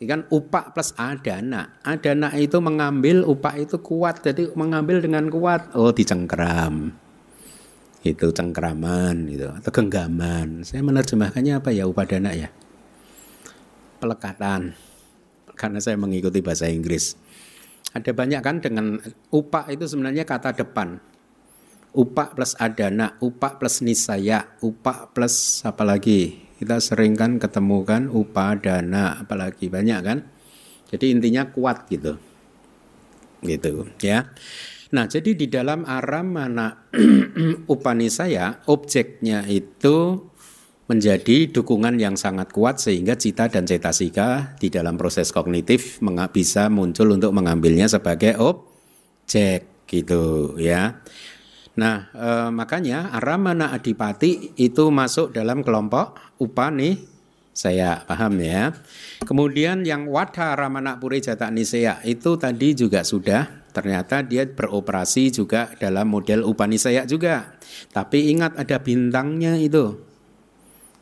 [0.00, 5.92] kan upak plus adana adana itu mengambil upak itu kuat jadi mengambil dengan kuat oh
[5.92, 6.94] dicengkeram
[8.00, 12.48] itu cengkeraman gitu atau genggaman saya menerjemahkannya apa ya upadana ya
[14.00, 14.72] pelekatan
[15.54, 17.14] karena saya mengikuti bahasa Inggris
[17.92, 18.96] ada banyak kan dengan
[19.28, 20.98] upak itu sebenarnya kata depan
[21.92, 28.02] upak plus adana upak plus nisaya upak plus apa lagi kita sering kan ketemu kan
[28.12, 30.18] upadana apalagi banyak kan.
[30.92, 32.20] Jadi intinya kuat gitu.
[33.40, 34.28] Gitu ya.
[34.92, 36.84] Nah, jadi di dalam aram mana
[37.72, 40.28] upanisaya objeknya itu
[40.90, 46.02] menjadi dukungan yang sangat kuat sehingga cita dan cetasika di dalam proses kognitif
[46.34, 50.98] bisa muncul untuk mengambilnya sebagai objek gitu ya.
[51.78, 56.98] Nah, e, makanya Aramana Adipati itu masuk dalam kelompok upani
[57.54, 58.74] saya paham ya.
[59.22, 65.70] Kemudian yang Wadha Ramana Puri Jata Nisaya itu tadi juga sudah ternyata dia beroperasi juga
[65.78, 67.54] dalam model Upanisaya juga.
[67.94, 70.09] Tapi ingat ada bintangnya itu.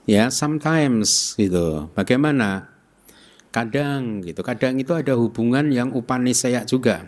[0.09, 1.93] Ya, sometimes gitu.
[1.93, 2.73] Bagaimana?
[3.53, 4.41] Kadang gitu.
[4.41, 7.05] Kadang itu ada hubungan yang Upanisaya juga.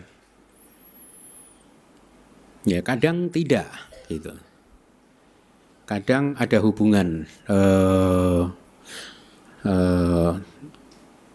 [2.61, 3.65] Ya kadang tidak
[4.05, 4.37] gitu.
[5.89, 7.25] Kadang ada hubungan.
[7.49, 8.53] Uh,
[9.65, 10.37] uh,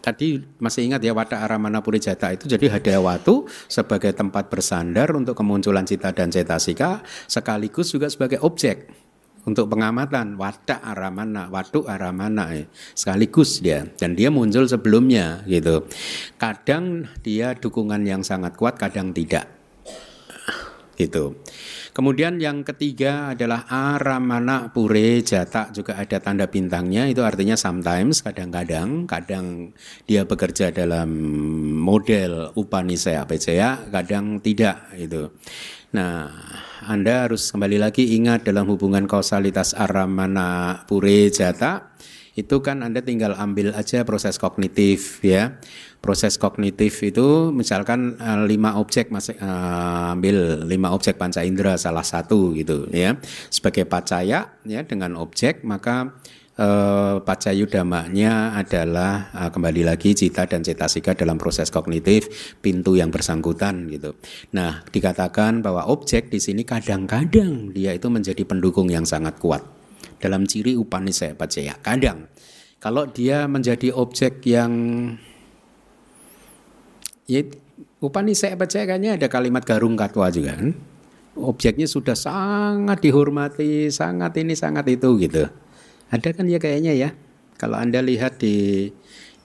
[0.06, 5.82] tadi masih ingat ya Wada Aramana Jata itu jadi Hadawatu sebagai tempat bersandar untuk kemunculan
[5.82, 8.86] cita dan cetasika sekaligus juga sebagai objek
[9.46, 12.66] untuk pengamatan Wada Aramana, Wadu Aramana ya.
[12.92, 15.86] sekaligus dia dan dia muncul sebelumnya gitu.
[16.36, 19.56] Kadang dia dukungan yang sangat kuat, kadang tidak
[20.96, 21.36] gitu.
[21.92, 29.08] Kemudian yang ketiga adalah aramana pure jata juga ada tanda bintangnya itu artinya sometimes kadang-kadang
[29.08, 29.72] kadang
[30.04, 31.08] dia bekerja dalam
[31.72, 35.32] model upanisaya pecaya kadang tidak itu.
[35.96, 36.28] Nah,
[36.86, 41.98] Anda harus kembali lagi ingat dalam hubungan kausalitas aramana pure jata
[42.38, 45.58] itu kan Anda tinggal ambil aja proses kognitif ya.
[45.98, 52.06] Proses kognitif itu misalkan uh, lima objek masih uh, ambil lima objek panca indera salah
[52.06, 53.18] satu gitu ya.
[53.50, 56.14] Sebagai pacaya ya dengan objek maka
[56.56, 63.12] uh, pacayu damanya adalah uh, kembali lagi cita dan cetasika dalam proses kognitif pintu yang
[63.12, 64.16] bersangkutan gitu.
[64.56, 69.62] Nah, dikatakan bahwa objek di sini kadang-kadang dia itu menjadi pendukung yang sangat kuat
[70.20, 71.76] dalam ciri Upanisaya Pacaya.
[71.80, 72.28] Kadang
[72.80, 74.72] kalau dia menjadi objek yang
[77.28, 77.44] ya
[78.00, 80.72] Upanisaya Pacaya kayaknya ada kalimat garung katwa juga kan.
[81.36, 85.44] Objeknya sudah sangat dihormati, sangat ini, sangat itu gitu.
[86.10, 87.10] Ada kan ya kayaknya ya.
[87.56, 88.88] Kalau Anda lihat di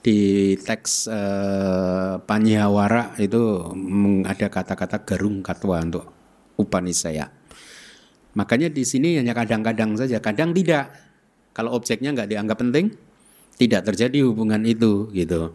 [0.02, 0.18] di
[0.58, 3.70] teks eh, Panyawara itu
[4.26, 6.04] ada kata-kata garung katwa untuk
[6.58, 7.30] Upanisaya.
[8.34, 10.90] Makanya di sini hanya kadang-kadang saja, kadang tidak.
[11.52, 12.96] Kalau objeknya nggak dianggap penting,
[13.60, 15.52] tidak terjadi hubungan itu gitu.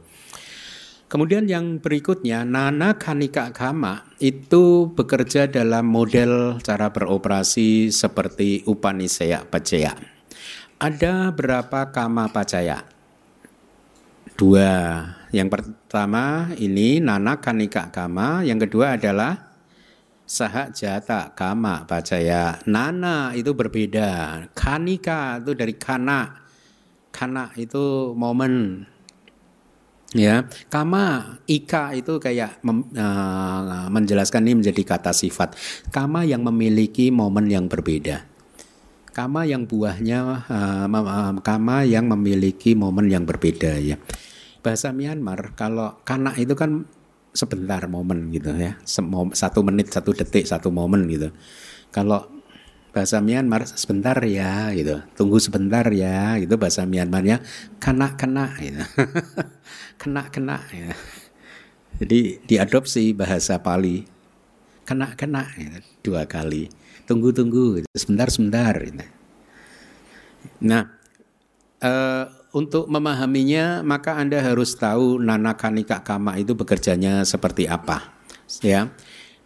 [1.07, 10.16] Kemudian yang berikutnya Nana Kanika Kama itu bekerja dalam model cara beroperasi seperti Upanisaya Pacaya.
[10.77, 12.85] Ada berapa kama pacaya?
[14.37, 15.01] Dua.
[15.33, 19.57] Yang pertama ini Nana Kanika Kama, yang kedua adalah
[20.27, 22.61] Saha jata kama pacaya.
[22.69, 24.43] Nana itu berbeda.
[24.53, 26.45] Kanika itu dari kana.
[27.09, 28.85] Kana itu momen.
[30.13, 35.57] Ya, kama ika itu kayak mem, uh, menjelaskan ini menjadi kata sifat.
[35.89, 38.36] Kama yang memiliki momen yang berbeda.
[39.17, 43.97] Kama yang buahnya uh, kama yang memiliki momen yang berbeda ya.
[44.61, 46.85] Bahasa Myanmar kalau kana itu kan
[47.37, 48.81] sebentar momen gitu ya
[49.37, 51.29] satu menit satu detik satu momen gitu
[51.93, 52.25] kalau
[52.89, 57.45] bahasa Myanmar sebentar ya gitu tunggu sebentar ya gitu bahasa Myanmarnya
[57.77, 58.81] kena kena gitu.
[60.01, 60.97] kena kena ya.
[62.01, 64.09] jadi diadopsi bahasa Pali
[64.81, 65.77] kena kena gitu,
[66.09, 66.73] dua kali
[67.05, 69.05] tunggu tunggu sebentar sebentar gitu.
[70.63, 70.89] nah
[71.83, 72.25] eh,
[72.57, 78.17] untuk memahaminya maka Anda harus tahu Nana Kanika Kama itu bekerjanya seperti apa.
[78.65, 78.89] Ya.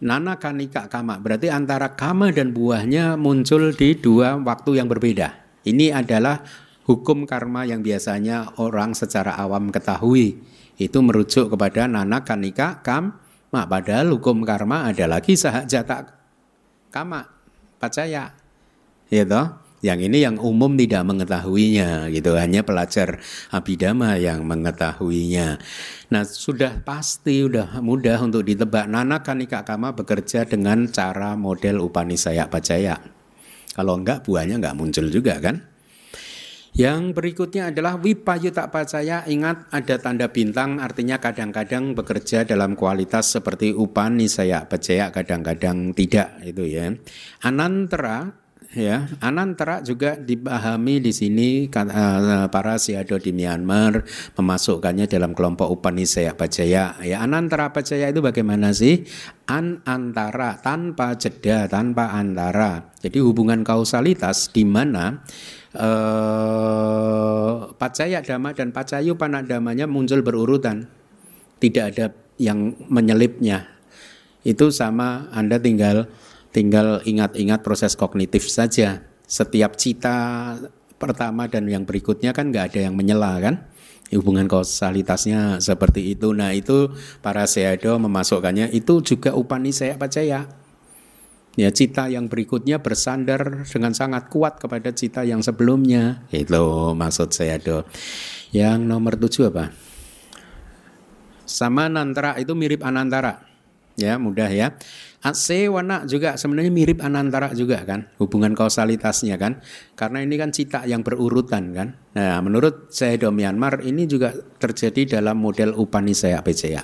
[0.02, 5.34] Nana Kanika Kama berarti antara kama dan buahnya muncul di dua waktu yang berbeda.
[5.62, 6.42] Ini adalah
[6.88, 10.42] hukum karma yang biasanya orang secara awam ketahui.
[10.80, 13.62] Itu merujuk kepada Nana Kanika Kama.
[13.68, 16.18] Padahal hukum karma ada lagi sahajata
[16.88, 17.28] kama,
[17.82, 18.30] percaya.
[19.10, 19.58] Ya toh?
[19.82, 23.18] Yang ini yang umum tidak mengetahuinya gitu, hanya pelajar
[23.50, 25.58] abidama yang mengetahuinya.
[26.14, 32.46] Nah, sudah pasti sudah mudah untuk ditebak Nana Kanika Kama bekerja dengan cara model Upanisaya
[32.46, 33.02] Pacaya.
[33.74, 35.71] Kalau enggak buahnya enggak muncul juga kan?
[36.72, 39.28] Yang berikutnya adalah Wipayuta Pacaya.
[39.28, 46.64] Ingat ada tanda bintang artinya kadang-kadang bekerja dalam kualitas seperti Upanisaya Pacaya, kadang-kadang tidak itu
[46.64, 46.88] ya.
[47.44, 54.00] Anantara ya anantara juga dipahami di sini uh, para siado di Myanmar
[54.32, 59.04] memasukkannya dalam kelompok Upanisaya Pajaya ya anantara Pajaya itu bagaimana sih
[59.44, 65.20] an antara tanpa jeda tanpa antara jadi hubungan kausalitas di mana
[65.76, 70.88] uh, Pacaya Dhamma dan Pacayu Panadamanya muncul berurutan
[71.62, 72.06] tidak ada
[72.36, 73.68] yang menyelipnya
[74.42, 76.10] itu sama Anda tinggal
[76.52, 79.00] Tinggal ingat-ingat proses kognitif saja.
[79.24, 80.52] Setiap cita
[81.00, 83.64] pertama dan yang berikutnya kan nggak ada yang menyela kan?
[84.12, 86.36] Hubungan kausalitasnya seperti itu.
[86.36, 86.92] Nah itu
[87.24, 90.44] para seado memasukkannya itu juga upani saya percaya.
[91.52, 96.24] Ya cita yang berikutnya bersandar dengan sangat kuat kepada cita yang sebelumnya.
[96.32, 97.84] Itu maksud saya do.
[98.56, 99.68] Yang nomor tujuh apa?
[101.44, 103.44] Sama nantara itu mirip anantara.
[104.00, 104.72] Ya mudah ya.
[105.22, 109.62] Asewana juga sebenarnya mirip anantara juga kan hubungan kausalitasnya kan
[109.94, 111.88] karena ini kan cita yang berurutan kan.
[112.16, 116.82] Nah menurut Sedo Myanmar ini juga terjadi dalam model Upanisaya Pecaya.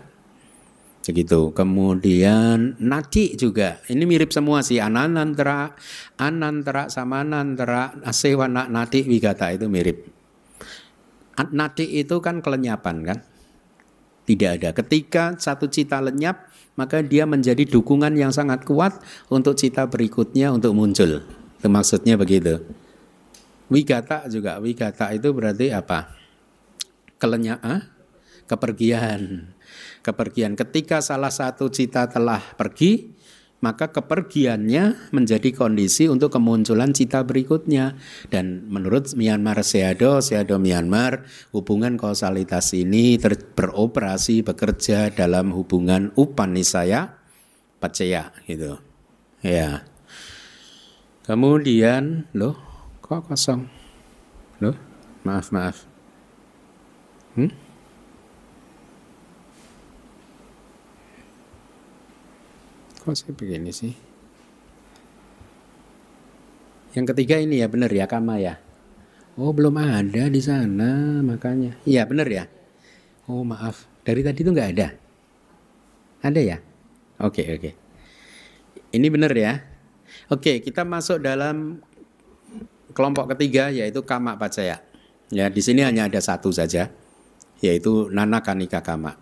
[1.08, 1.56] Begitu.
[1.56, 5.72] Kemudian nati juga ini mirip semua sih anantara,
[6.20, 10.04] anantara sama anantara, asewana nati wigata itu mirip.
[11.48, 13.18] Nati itu kan kelenyapan kan.
[14.28, 14.70] Tidak ada.
[14.76, 19.00] Ketika satu cita lenyap, maka dia menjadi dukungan yang sangat kuat
[19.32, 21.24] untuk cita berikutnya untuk muncul.
[21.56, 22.60] Itu maksudnya begitu.
[23.72, 26.12] Wigata juga, wigata itu berarti apa?
[27.16, 27.80] Kelenyak, ah?
[28.48, 29.52] kepergian.
[30.00, 30.54] Kepergian.
[30.54, 33.18] Ketika salah satu cita telah pergi,
[33.58, 37.98] maka kepergiannya menjadi kondisi untuk kemunculan cita berikutnya.
[38.30, 43.18] Dan menurut Myanmar Seado, Seado Myanmar, hubungan kausalitas ini
[43.54, 47.18] beroperasi bekerja dalam hubungan upanisaya
[47.82, 48.78] pacaya gitu.
[49.42, 49.86] Ya.
[51.26, 52.56] Kemudian, loh,
[53.04, 53.68] kok kosong?
[54.64, 54.74] Loh,
[55.22, 55.84] maaf maaf.
[57.36, 57.67] Hmm?
[63.08, 63.96] Kok saya begini sih?
[66.92, 68.60] Yang ketiga ini ya benar ya kama ya.
[69.40, 71.72] Oh belum ada di sana makanya.
[71.88, 72.44] Iya benar ya.
[73.24, 74.92] Oh maaf dari tadi itu nggak ada.
[76.20, 76.56] Ada ya?
[77.24, 77.72] Oke oke.
[78.92, 79.56] Ini benar ya.
[80.28, 81.80] Oke kita masuk dalam
[82.92, 84.84] kelompok ketiga yaitu kama pacaya.
[85.32, 86.92] Ya di sini hanya ada satu saja
[87.64, 89.16] yaitu nana kanika kama.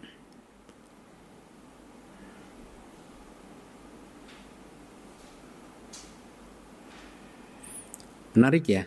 [8.37, 8.85] Menarik ya.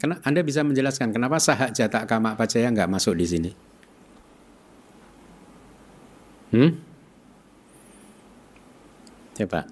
[0.00, 3.50] Karena Anda bisa menjelaskan kenapa sahak jatak kama pacaya nggak masuk di sini?
[6.52, 6.72] Hmm?
[9.36, 9.68] Coba.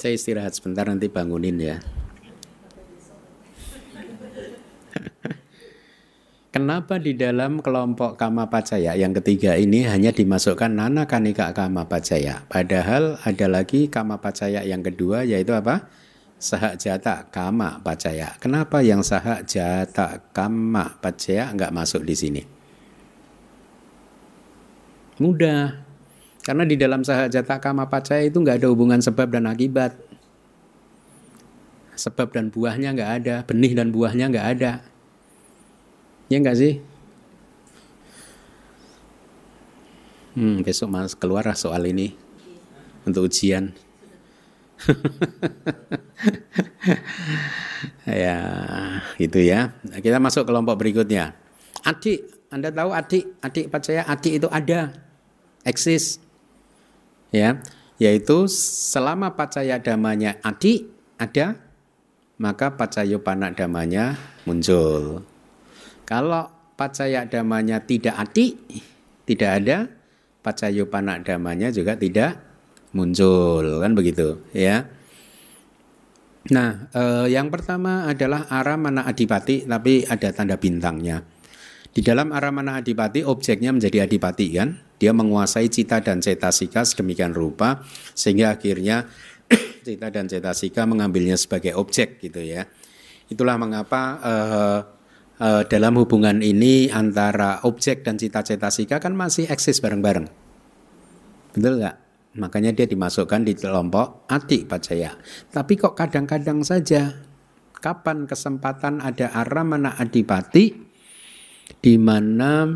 [0.00, 1.76] Saya istirahat sebentar nanti bangunin ya.
[6.54, 12.44] Kenapa di dalam kelompok kama pacaya yang ketiga ini hanya dimasukkan nana kanika kama pacaya?
[12.48, 15.88] Padahal ada lagi kama pacaya yang kedua yaitu apa?
[16.44, 18.36] Sahak jata kama pacaya.
[18.36, 22.42] Kenapa yang sahak jata kama pacaya nggak masuk di sini?
[25.24, 25.80] Mudah.
[26.44, 29.96] Karena di dalam sahak jata kama pacaya itu nggak ada hubungan sebab dan akibat.
[31.96, 34.84] Sebab dan buahnya nggak ada, benih dan buahnya nggak ada.
[36.28, 36.84] Ya enggak sih?
[40.36, 42.12] Hmm, besok mas keluar soal ini
[43.08, 43.72] untuk ujian.
[48.24, 48.38] ya,
[49.18, 49.72] gitu ya.
[50.00, 51.34] Kita masuk kelompok berikutnya.
[51.84, 54.92] Adik, Anda tahu adik, adik percaya adik itu ada,
[55.66, 56.20] eksis.
[57.34, 57.58] Ya,
[57.98, 60.86] yaitu selama pacaya damanya adik
[61.18, 61.58] ada,
[62.38, 65.22] maka pacayo panak damanya muncul.
[66.04, 68.58] Kalau pacaya damanya tidak ati,
[69.24, 69.88] tidak ada,
[70.44, 72.36] pacayo panak damanya juga tidak
[72.94, 74.88] muncul, kan begitu, ya.
[76.54, 81.24] Nah, eh, yang pertama adalah aramana adipati, tapi ada tanda bintangnya.
[81.94, 87.86] Di dalam aramana adipati, objeknya menjadi adipati kan, dia menguasai cita dan cetasika sedemikian rupa
[88.12, 89.06] sehingga akhirnya
[89.86, 92.66] cita dan cetasika mengambilnya sebagai objek gitu ya.
[93.30, 94.80] Itulah mengapa eh,
[95.40, 100.28] uh, dalam hubungan ini antara objek dan cita-cetasika kan masih eksis bareng-bareng.
[101.54, 102.03] Betul nggak?
[102.34, 105.14] Makanya dia dimasukkan di kelompok adik pacaya.
[105.54, 107.14] Tapi kok kadang-kadang saja
[107.78, 110.74] kapan kesempatan ada aramana adipati
[111.78, 112.66] di mana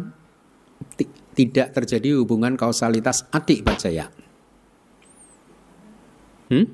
[1.34, 4.10] tidak terjadi hubungan kausalitas adik pacaya.
[6.54, 6.66] Hmm?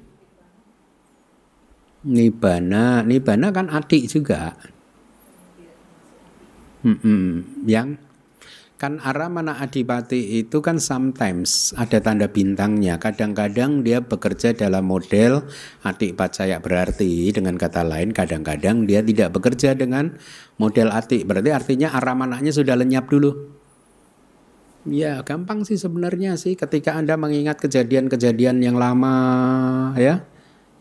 [2.05, 4.53] Nibana, nibana kan adik juga.
[6.85, 7.97] Hmm, yang
[8.85, 13.01] kan aramana adipati itu kan sometimes ada tanda bintangnya.
[13.01, 15.41] Kadang-kadang dia bekerja dalam model
[15.89, 20.13] adik pacaya berarti dengan kata lain kadang-kadang dia tidak bekerja dengan
[20.61, 21.25] model atik.
[21.25, 23.57] Berarti artinya aramananya sudah lenyap dulu.
[24.85, 29.17] Ya gampang sih sebenarnya sih ketika Anda mengingat kejadian-kejadian yang lama
[29.97, 30.29] ya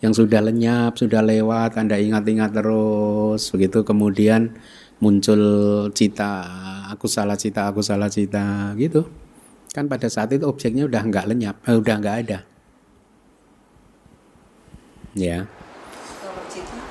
[0.03, 4.51] yang sudah lenyap, sudah lewat, Anda ingat-ingat terus begitu kemudian
[4.99, 5.41] muncul
[5.95, 6.43] cita
[6.93, 9.09] aku salah cita aku salah cita gitu.
[9.73, 12.39] Kan pada saat itu objeknya udah nggak lenyap eh, udah nggak ada.
[15.17, 15.45] Ya.
[16.21, 16.81] Kalau cita,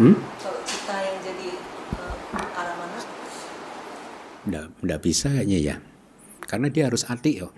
[0.00, 0.16] hmm?
[0.40, 1.48] kalau cita yang jadi
[1.96, 3.00] uh, arah mana?
[4.48, 5.76] nggak nggak bisa kayaknya ya.
[6.44, 7.48] Karena dia harus hati yo.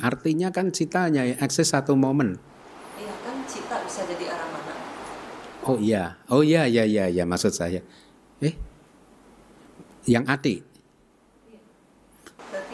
[0.00, 2.40] Artinya kan citanya ya akses satu momen.
[2.96, 4.72] Iya kan cita bisa jadi arah mana?
[5.68, 6.20] oh iya.
[6.28, 7.84] Oh iya iya iya iya maksud saya
[10.06, 10.72] yang ati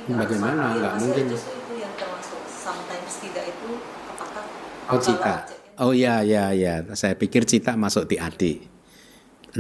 [0.08, 0.72] Bagaimana?
[0.72, 1.24] Nggak mungkin.
[1.28, 3.70] Justru itu yang termasuk sometimes tidak itu
[4.08, 4.44] apakah
[4.88, 5.34] Oh cita.
[5.78, 6.74] Oh iya iya iya.
[6.96, 8.64] Saya pikir cita masuk di adi.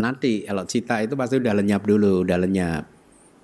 [0.00, 2.84] Nanti kalau cita itu pasti udah lenyap dulu, udah lenyap.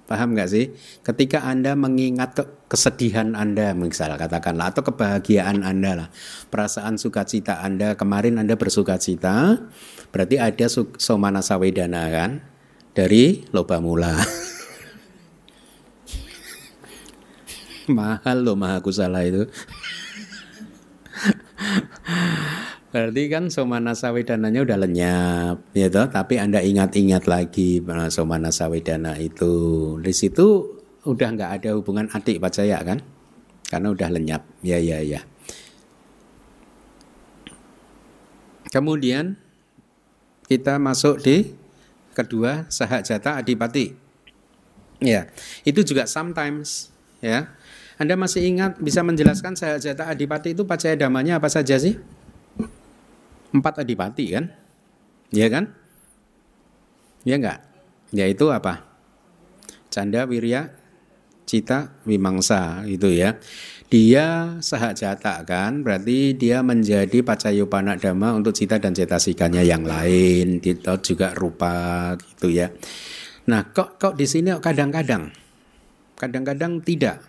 [0.05, 0.68] Paham nggak sih?
[1.01, 6.09] Ketika Anda mengingat ke- kesedihan Anda, misal katakanlah, atau kebahagiaan Anda lah,
[6.53, 9.64] perasaan sukacita Anda, kemarin Anda bersukacita,
[10.12, 10.68] berarti ada
[11.01, 12.31] somana sawedana kan?
[12.95, 14.14] Dari loba mula.
[17.90, 19.45] Mahal loh maha kusala itu.
[22.95, 26.07] Berarti kan somana sawedananya udah lenyap, ya toh?
[26.07, 27.82] Tapi anda ingat-ingat lagi
[28.14, 29.99] somana sawedana itu.
[29.99, 33.03] Di situ udah nggak ada hubungan adik pacaya kan?
[33.66, 34.47] Karena udah lenyap.
[34.62, 35.26] Ya ya ya.
[38.70, 39.34] Kemudian
[40.47, 41.64] kita masuk di
[42.15, 43.93] kedua sahak jata adipati.
[45.03, 45.29] Ya,
[45.67, 47.51] itu juga sometimes ya.
[47.99, 51.99] Anda masih ingat bisa menjelaskan sahak jata adipati itu pacaya damanya apa saja sih?
[53.55, 54.51] Empat adipati kan?
[55.31, 55.75] Ya kan?
[57.27, 57.62] Ya enggak?
[58.15, 58.87] Yaitu apa?
[59.91, 60.75] Canda, wirya,
[61.47, 63.39] cita, wimangsa itu ya.
[63.95, 70.59] Dia sahak jata kan, berarti dia menjadi pacayupana dhamma untuk cita dan cetasikanya yang lain,
[70.59, 72.74] itu juga rupa gitu ya.
[73.47, 75.30] Nah, kok kok di sini kadang-kadang
[76.18, 77.22] kadang-kadang tidak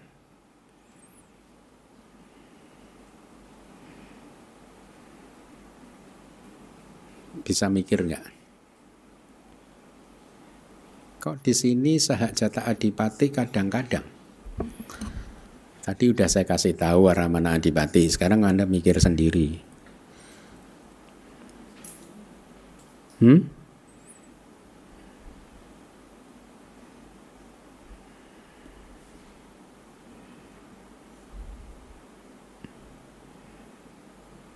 [7.45, 8.25] Bisa mikir nggak?
[11.21, 14.01] Kok di sini sahak jata adipati kadang-kadang?
[15.85, 18.09] Tadi udah saya kasih tahu arah mana adipati.
[18.09, 19.61] Sekarang Anda mikir sendiri.
[23.21, 23.45] Hmm?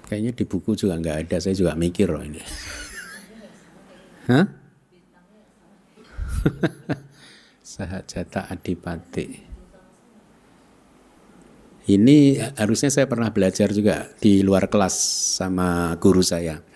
[0.10, 2.42] Kayaknya di buku juga nggak ada, saya juga mikir loh ini.
[4.34, 4.50] Hah?
[7.62, 9.49] Sahajata Adipati.
[11.90, 14.94] Ini harusnya saya pernah belajar juga di luar kelas
[15.42, 16.62] sama guru saya.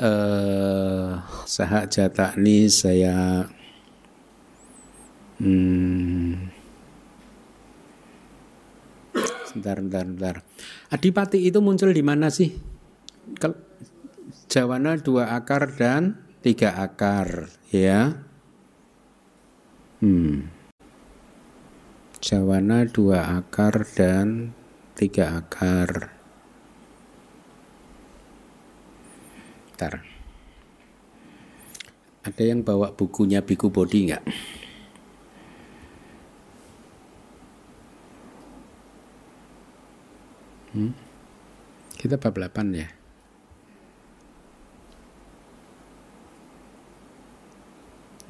[0.00, 3.44] uh, Sahajata ini saya
[5.44, 6.56] hmm,
[9.54, 10.36] Bentar, bentar, bentar.
[10.88, 12.48] Adipati itu muncul di mana sih?
[14.48, 18.24] Jawana dua akar dan tiga akar, ya.
[20.00, 20.53] Hmm.
[22.24, 24.56] Jawana dua akar dan
[24.96, 26.08] tiga akar.
[29.68, 30.00] Bentar.
[32.24, 34.24] Ada yang bawa bukunya Biku Bodi nggak?
[40.72, 40.96] Hmm?
[42.00, 42.88] Kita bab 8 ya.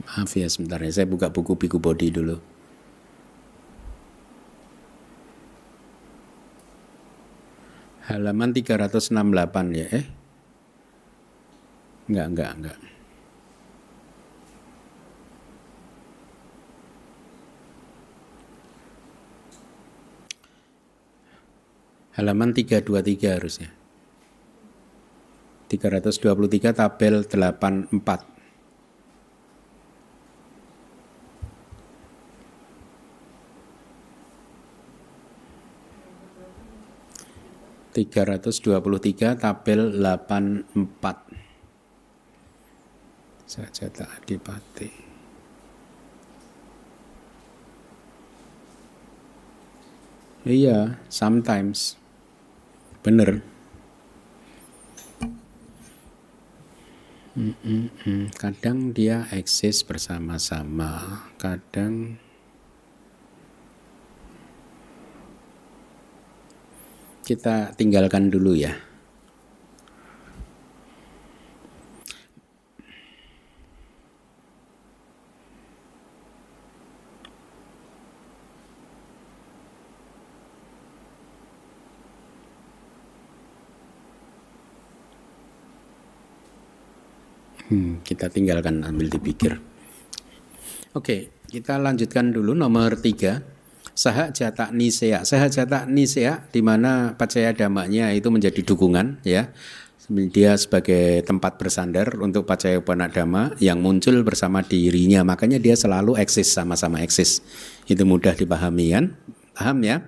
[0.02, 2.53] Maaf ya sebentar ya, saya buka buku Biku Body dulu.
[8.04, 10.06] Halaman 368 ya, eh?
[12.04, 12.78] Enggak, enggak, enggak.
[22.14, 23.70] halaman 323 harusnya.
[25.68, 28.33] 323 tabel 84.
[37.94, 41.30] Tiga ratus dua puluh tiga tabel delapan empat
[43.46, 44.90] saja tak adipati.
[50.42, 51.94] Iya, sometimes.
[53.06, 53.46] Bener.
[58.34, 62.18] Kadang dia eksis bersama-sama, kadang
[67.24, 68.76] kita tinggalkan dulu ya.
[87.64, 89.56] Hmm, kita tinggalkan ambil dipikir.
[90.92, 93.53] Oke, kita lanjutkan dulu nomor tiga.
[93.94, 95.22] Sahak jata nisea.
[95.22, 99.54] Sahak jata nisea di mana pacaya damanya itu menjadi dukungan ya.
[100.10, 102.76] Dia sebagai tempat bersandar untuk pacaya
[103.08, 105.24] dama yang muncul bersama dirinya.
[105.24, 107.40] Makanya dia selalu eksis sama-sama eksis.
[107.88, 109.16] Itu mudah dipahami kan?
[109.56, 110.04] Paham ya?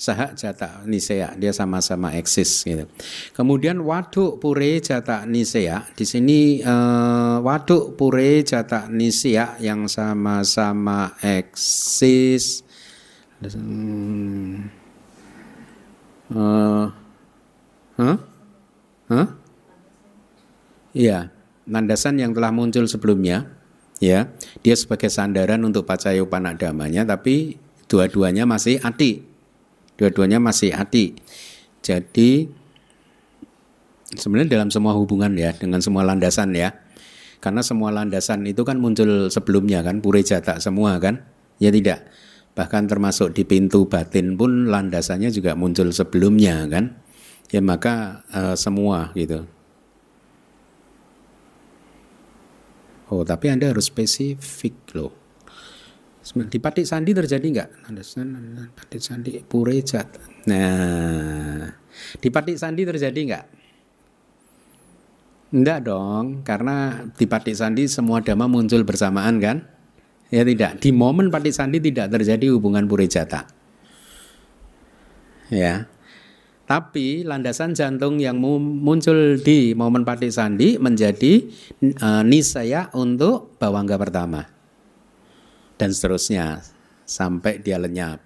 [0.00, 2.88] saha jata nisea dia sama-sama eksis gitu.
[3.36, 12.64] Kemudian waduk pure jata nisea di sini uh, waduk pure jata nisea yang sama-sama eksis.
[13.40, 14.68] Hmm.
[16.30, 16.86] Uh,
[17.96, 18.18] huh?
[19.08, 19.28] Huh?
[20.92, 21.32] Iya,
[21.66, 23.48] landasan yang telah muncul sebelumnya,
[23.98, 24.28] ya,
[24.60, 27.56] dia sebagai sandaran untuk pacayo panadamanya, tapi
[27.90, 29.26] Dua-duanya masih ati.
[29.98, 31.18] Dua-duanya masih ati.
[31.82, 32.46] Jadi
[34.14, 36.70] sebenarnya dalam semua hubungan ya dengan semua landasan ya.
[37.42, 41.18] Karena semua landasan itu kan muncul sebelumnya kan pure jata semua kan?
[41.58, 42.06] Ya tidak.
[42.60, 46.92] Bahkan termasuk di pintu batin pun landasannya juga muncul sebelumnya kan?
[47.48, 49.48] Ya maka uh, semua gitu.
[53.08, 55.16] Oh, tapi Anda harus spesifik loh.
[56.52, 57.70] Di Patik Sandi terjadi nggak?
[58.76, 60.20] Patik Sandi Purejat.
[60.44, 61.64] Nah,
[62.20, 63.44] di Patik Sandi terjadi nggak?
[65.56, 69.79] Enggak dong, karena di Patik Sandi semua dhamma muncul bersamaan kan?
[70.30, 70.78] Ya tidak.
[70.78, 73.50] Di momen Patik Sandi tidak terjadi hubungan Purejata.
[75.50, 75.90] Ya.
[76.70, 81.50] Tapi landasan jantung yang muncul di momen Patik Sandi menjadi
[81.98, 84.60] uh, nisaya untuk bawangga pertama
[85.80, 86.60] dan seterusnya
[87.08, 88.20] sampai dia lenyap.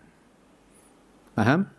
[1.39, 1.71] Paham?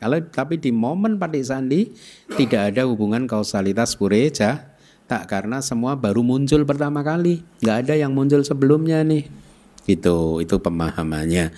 [0.00, 1.92] Kalau tapi di momen patik sandi
[2.34, 4.72] tidak ada hubungan kausalitas pureja
[5.06, 9.28] tak karena semua baru muncul pertama kali, nggak ada yang muncul sebelumnya nih.
[9.86, 11.50] Itu itu pemahamannya.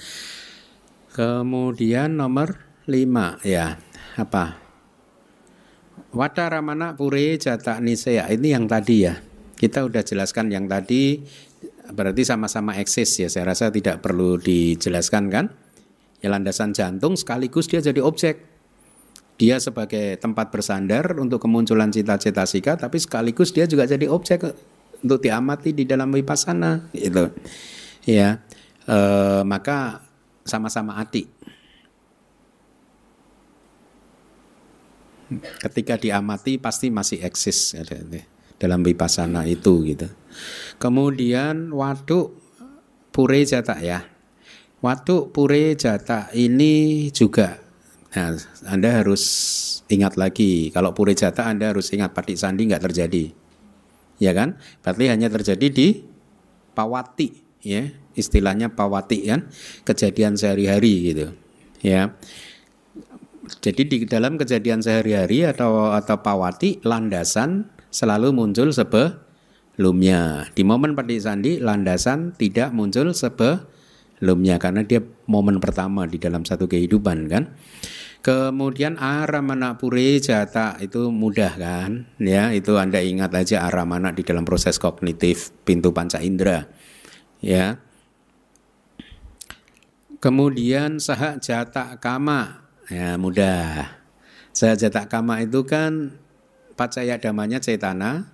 [1.14, 2.58] Kemudian nomor
[2.90, 3.78] lima ya
[4.18, 4.58] apa?
[6.14, 9.18] Wadaramana pure jata nisaya ini yang tadi ya.
[9.54, 11.22] Kita udah jelaskan yang tadi
[11.90, 13.28] berarti sama-sama eksis ya.
[13.30, 15.46] Saya rasa tidak perlu dijelaskan kan?
[16.22, 18.40] Ya landasan jantung sekaligus dia jadi objek.
[19.34, 24.46] Dia sebagai tempat bersandar untuk kemunculan cita-cita sika, tapi sekaligus dia juga jadi objek
[25.02, 27.34] untuk diamati di dalam vipassana gitu.
[28.04, 28.44] Ya.
[28.84, 28.98] E,
[29.48, 30.04] maka
[30.44, 31.28] sama-sama ati.
[35.64, 37.74] Ketika diamati pasti masih eksis
[38.60, 40.06] dalam vipassana itu gitu.
[40.76, 42.36] Kemudian waduk
[43.10, 44.04] pure jata ya.
[44.84, 47.64] Waduk pure jata ini juga
[48.14, 48.38] Nah,
[48.70, 49.24] Anda harus
[49.90, 53.34] ingat lagi kalau pure jata Anda harus ingat patik sandi nggak terjadi.
[54.22, 54.54] Ya kan?
[54.86, 55.88] Berarti hanya terjadi di
[56.78, 57.90] pawati ya.
[58.14, 59.50] Istilahnya pawati kan,
[59.82, 61.26] kejadian sehari-hari gitu.
[61.82, 62.14] Ya.
[63.60, 69.18] Jadi di dalam kejadian sehari-hari atau atau pawati landasan selalu muncul sebe
[69.76, 70.48] lumnya.
[70.54, 76.70] Di momen patik sandi landasan tidak muncul sebelumnya karena dia momen pertama di dalam satu
[76.70, 77.52] kehidupan kan.
[78.24, 84.48] Kemudian aramana pure jata itu mudah kan ya itu Anda ingat aja aramana di dalam
[84.48, 86.64] proses kognitif pintu panca indera
[87.44, 87.76] ya.
[90.24, 93.92] Kemudian sahak jata kama ya mudah.
[94.56, 96.16] Sahak jata kama itu kan
[96.72, 98.32] pacaya damanya cetana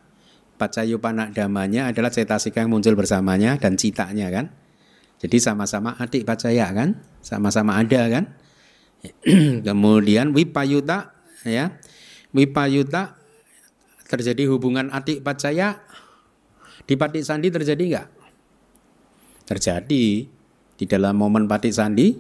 [0.55, 4.47] pacayupana damanya adalah cetasika yang muncul bersamanya dan citanya kan.
[5.21, 8.25] Jadi sama-sama adik pacaya kan, sama-sama ada kan.
[9.67, 11.17] Kemudian wipayuta
[11.49, 11.81] ya.
[12.31, 13.19] Wipayuta
[14.07, 15.83] terjadi hubungan adik pacaya
[16.87, 18.20] di patik sandi terjadi enggak?
[19.51, 20.31] Terjadi
[20.79, 22.15] di dalam momen patik sandi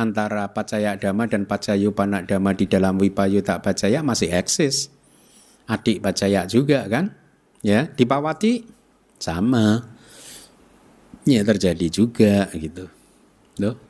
[0.00, 4.88] antara pacaya dama dan pacayupana dama di dalam wipayuta pacaya masih eksis.
[5.68, 7.12] Adik pacaya juga kan?
[7.64, 8.60] ya di Pawati
[9.16, 9.80] sama
[11.24, 12.92] ya terjadi juga gitu
[13.56, 13.80] loh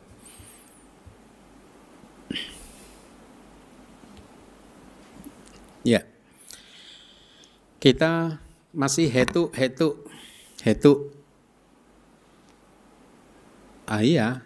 [5.82, 6.06] ya
[7.82, 8.38] kita
[8.70, 10.06] masih hetu hetu
[10.62, 11.10] hetu
[13.90, 14.42] ah iya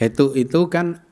[0.00, 1.02] hetu itu kan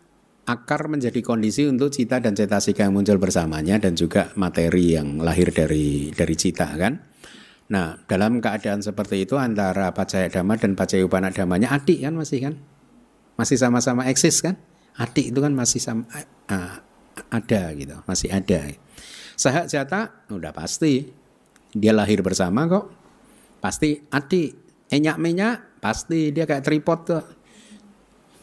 [0.43, 5.55] akar menjadi kondisi untuk cita dan cetasika yang muncul bersamanya dan juga materi yang lahir
[5.55, 7.13] dari dari cita kan
[7.73, 12.39] Nah, dalam keadaan seperti itu antara pacaya dhamma dan pacaya upana dhammanya adik kan masih
[12.45, 12.55] kan?
[13.41, 14.61] Masih sama-sama eksis kan?
[15.01, 16.05] Adik itu kan masih sama
[16.53, 16.77] uh,
[17.33, 18.77] ada gitu, masih ada.
[19.41, 21.09] Sahak jata udah pasti
[21.73, 22.93] dia lahir bersama kok.
[23.65, 24.61] Pasti adik.
[24.93, 27.25] Enyak menyak pasti dia kayak tripod kok.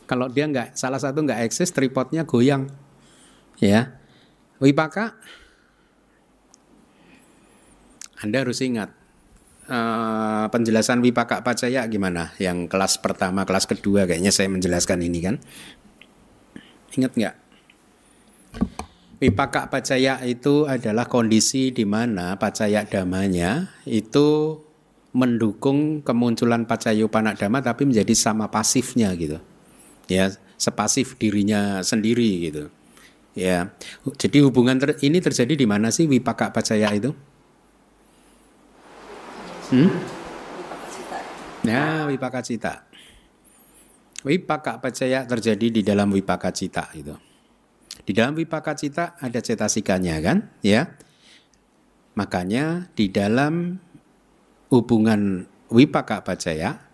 [0.10, 2.66] Kalau dia nggak salah satu nggak eksis, tripodnya goyang.
[3.62, 3.94] Ya.
[4.58, 5.14] Wipaka
[8.20, 8.92] Anda harus ingat
[9.70, 12.36] uh, penjelasan Wipaka Pacaya gimana?
[12.36, 15.36] Yang kelas pertama, kelas kedua kayaknya saya menjelaskan ini kan.
[17.00, 17.36] Ingat nggak?
[19.24, 24.60] Wipaka Pacaya itu adalah kondisi di mana Pacaya damanya itu
[25.16, 29.40] mendukung kemunculan Pacayupana Dhamma tapi menjadi sama pasifnya gitu.
[30.10, 32.64] Ya, sepasif dirinya sendiri gitu.
[33.38, 33.72] Ya.
[34.18, 37.14] Jadi hubungan ter ini terjadi di mana sih Wipaka Pacaya itu?
[39.70, 39.94] Hmm?
[41.62, 42.90] Ya, wipaka cita.
[44.26, 47.14] Wipaka pacaya terjadi di dalam wipaka cita itu.
[48.04, 50.98] Di dalam wipaka cita ada cetasikanya kan, ya.
[52.18, 53.78] Makanya di dalam
[54.74, 56.89] hubungan wipaka pacaya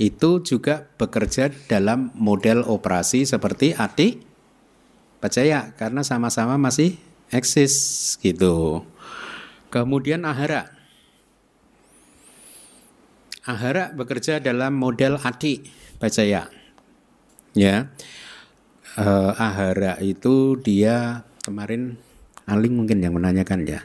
[0.00, 4.24] itu juga bekerja dalam model operasi seperti atik
[5.20, 6.96] pacaya karena sama-sama masih
[7.28, 8.80] eksis gitu.
[9.68, 10.72] Kemudian ahara.
[13.44, 15.68] Ahara bekerja dalam model adik
[16.00, 16.48] pacaya
[17.54, 17.90] ya
[18.96, 22.00] uh, ahara itu dia kemarin
[22.50, 23.80] Aling mungkin yang menanyakan ya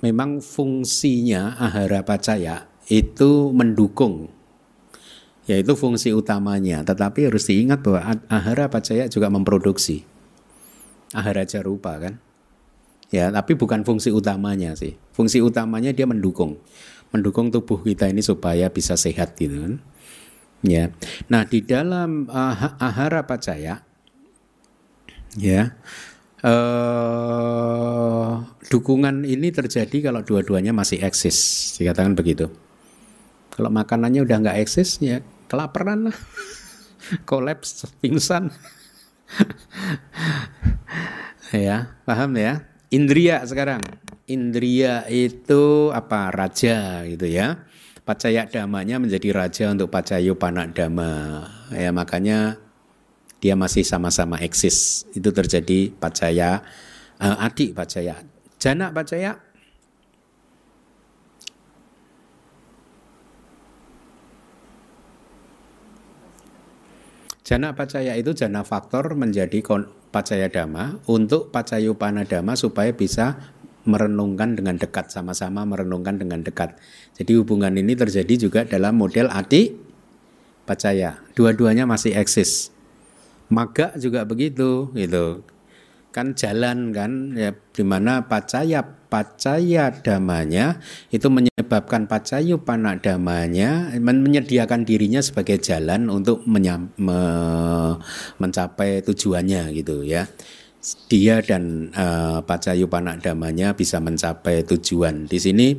[0.00, 4.32] memang fungsinya ahara pacaya itu mendukung
[5.52, 6.80] yaitu fungsi utamanya.
[6.80, 10.08] Tetapi harus diingat bahwa ahara pacaya juga memproduksi.
[11.12, 12.16] Ahara jarupa kan?
[13.12, 14.96] Ya tapi bukan fungsi utamanya sih.
[15.12, 16.56] Fungsi utamanya dia mendukung.
[17.12, 19.74] Mendukung tubuh kita ini supaya bisa sehat gitu kan?
[20.64, 20.96] Ya.
[21.28, 23.84] Nah, di dalam uh, ahara pacaya
[25.36, 25.74] ya
[26.44, 28.32] uh,
[28.68, 32.48] dukungan ini terjadi kalau dua-duanya masih eksis, dikatakan begitu.
[33.52, 35.20] Kalau makanannya udah nggak eksis ya
[35.52, 36.16] kelaparan lah.
[37.28, 38.48] Kolaps, pingsan.
[41.52, 42.64] ya, paham ya?
[42.88, 43.84] Indria sekarang.
[44.24, 46.32] Indria itu apa?
[46.32, 47.68] Raja gitu ya
[48.02, 51.46] Pacaya damanya menjadi raja untuk pacayo panak dama.
[51.70, 52.58] Ya makanya
[53.38, 55.06] dia masih sama-sama eksis.
[55.14, 56.66] Itu terjadi pacaya
[57.22, 58.18] uh, adik pacaya.
[58.58, 59.38] Jana pacaya
[67.42, 69.66] Jana pacaya itu jana faktor menjadi
[70.14, 73.34] pacaya dama untuk pacayu panadama supaya bisa
[73.82, 76.78] merenungkan dengan dekat sama-sama merenungkan dengan dekat.
[77.18, 79.74] Jadi hubungan ini terjadi juga dalam model adik
[80.70, 81.18] pacaya.
[81.34, 82.70] Dua-duanya masih eksis.
[83.50, 85.42] Maga juga begitu gitu.
[86.12, 90.76] Kan jalan kan ya di mana pacaya pacaya damanya
[91.08, 96.60] itu menyebabkan pacayu panak damanya menyediakan dirinya sebagai jalan untuk me,
[98.36, 100.28] mencapai tujuannya gitu ya
[101.06, 105.30] dia dan uh, Pacayu Panak Damanya bisa mencapai tujuan.
[105.30, 105.78] Di sini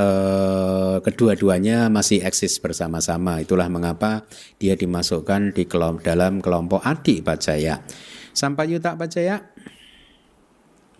[0.00, 3.44] uh, kedua-duanya masih eksis bersama-sama.
[3.44, 4.24] Itulah mengapa
[4.56, 7.84] dia dimasukkan di kelom dalam kelompok adik Pacaya.
[8.32, 9.46] Sampayuta Pacaya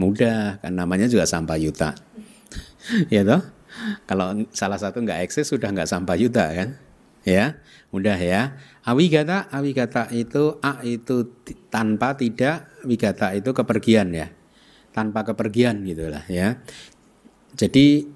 [0.01, 1.93] mudah kan namanya juga Sampayuta.
[3.14, 3.45] ya toh?
[4.09, 6.81] Kalau salah satu nggak eksis sudah nggak Sampayuta kan?
[7.20, 7.61] Ya,
[7.93, 8.57] mudah ya.
[8.81, 11.28] Awigata, awigata itu a itu
[11.68, 14.33] tanpa tidak, wigata itu kepergian ya.
[14.97, 16.57] Tanpa kepergian gitulah ya.
[17.53, 18.09] Jadi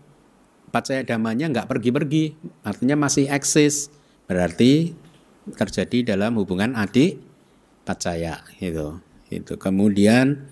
[0.73, 2.33] pacaya damanya nggak pergi-pergi,
[2.65, 3.93] artinya masih eksis.
[4.25, 4.97] Berarti
[5.53, 7.21] terjadi dalam hubungan adik
[7.85, 9.04] pacaya gitu.
[9.31, 9.57] Itu.
[9.57, 10.51] Kemudian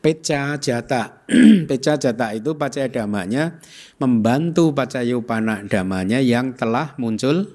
[0.00, 1.26] peca jata.
[1.70, 3.58] peca jata itu pacaya damanya
[3.98, 7.50] membantu pacayupana damanya yang telah muncul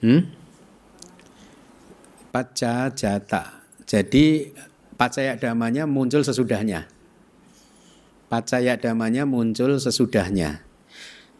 [0.00, 0.38] hmm?
[2.30, 3.66] Paca jata.
[3.90, 4.54] Jadi
[4.94, 6.86] pacaya damanya muncul sesudahnya.
[8.30, 10.70] Pacaya damanya muncul sesudahnya.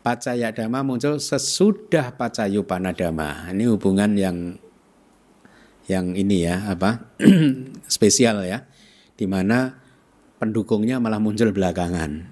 [0.00, 3.52] Pacaya dama muncul sesudah pacayu panadama.
[3.52, 4.56] Ini hubungan yang
[5.86, 7.14] yang ini ya apa
[7.94, 8.66] spesial ya,
[9.16, 9.80] di mana
[10.40, 12.24] pendukungnya malah muncul belakangan.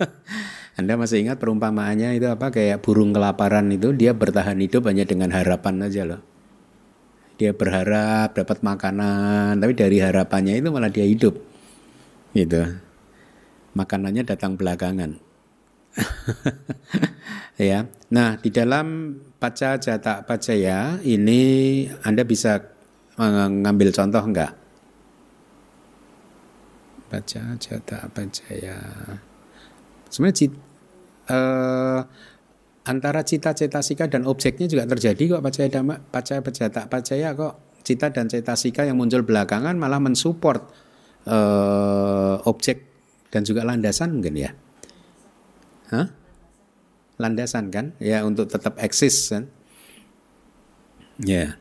[0.78, 5.28] Anda masih ingat perumpamaannya itu apa kayak burung kelaparan itu dia bertahan hidup hanya dengan
[5.34, 6.22] harapan aja loh.
[7.36, 11.36] Dia berharap dapat makanan tapi dari harapannya itu malah dia hidup
[12.32, 12.72] gitu.
[13.76, 15.20] Makanannya datang belakangan.
[17.60, 22.71] Ya nah di dalam paca jata pacaya ini anda bisa
[23.22, 24.52] mengambil contoh enggak
[27.12, 28.78] baca jata pacaya
[30.08, 30.48] sebenarnya
[31.28, 32.00] uh,
[32.88, 37.54] antara cita cetasika dan objeknya juga terjadi kok pacaya dhamma pacaya pejata pacaya kok
[37.86, 40.62] cita dan cetasika yang muncul belakangan malah mensupport
[41.26, 42.88] uh, objek
[43.32, 44.50] dan juga landasan mungkin ya.
[45.92, 46.08] Hah?
[47.20, 47.94] landasan kan?
[48.02, 49.46] Ya untuk tetap eksis kan?
[51.22, 51.60] Ya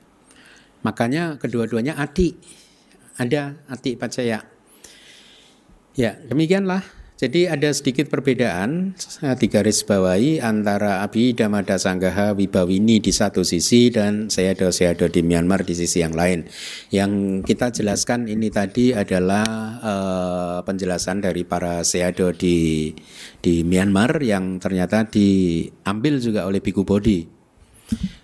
[0.82, 2.38] makanya kedua-duanya adik
[3.17, 4.45] ada adik pacaya
[5.93, 6.82] ya demikianlah
[7.21, 8.97] jadi ada sedikit perbedaan
[9.38, 15.61] di garis bawahi antara Abhidhamma Sanggaha Wibawini di satu sisi dan Sayado Sayado di Myanmar
[15.61, 16.49] di sisi yang lain.
[16.89, 19.45] Yang kita jelaskan ini tadi adalah
[19.86, 22.89] uh, penjelasan dari para Sayado di
[23.38, 27.40] di Myanmar yang ternyata diambil juga oleh Biku Bodhi.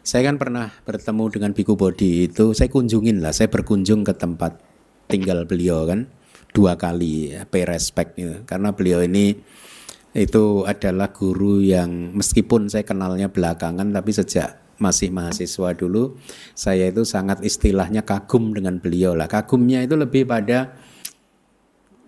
[0.03, 4.55] Saya kan pernah bertemu dengan Biku Bodi itu, saya kunjungin lah, saya berkunjung ke tempat
[5.11, 6.07] tinggal beliau kan
[6.55, 8.43] dua kali, ya, pay respect gitu.
[8.47, 9.35] Karena beliau ini
[10.15, 16.15] itu adalah guru yang meskipun saya kenalnya belakangan, tapi sejak masih mahasiswa dulu,
[16.53, 19.27] saya itu sangat istilahnya kagum dengan beliau lah.
[19.27, 20.73] Kagumnya itu lebih pada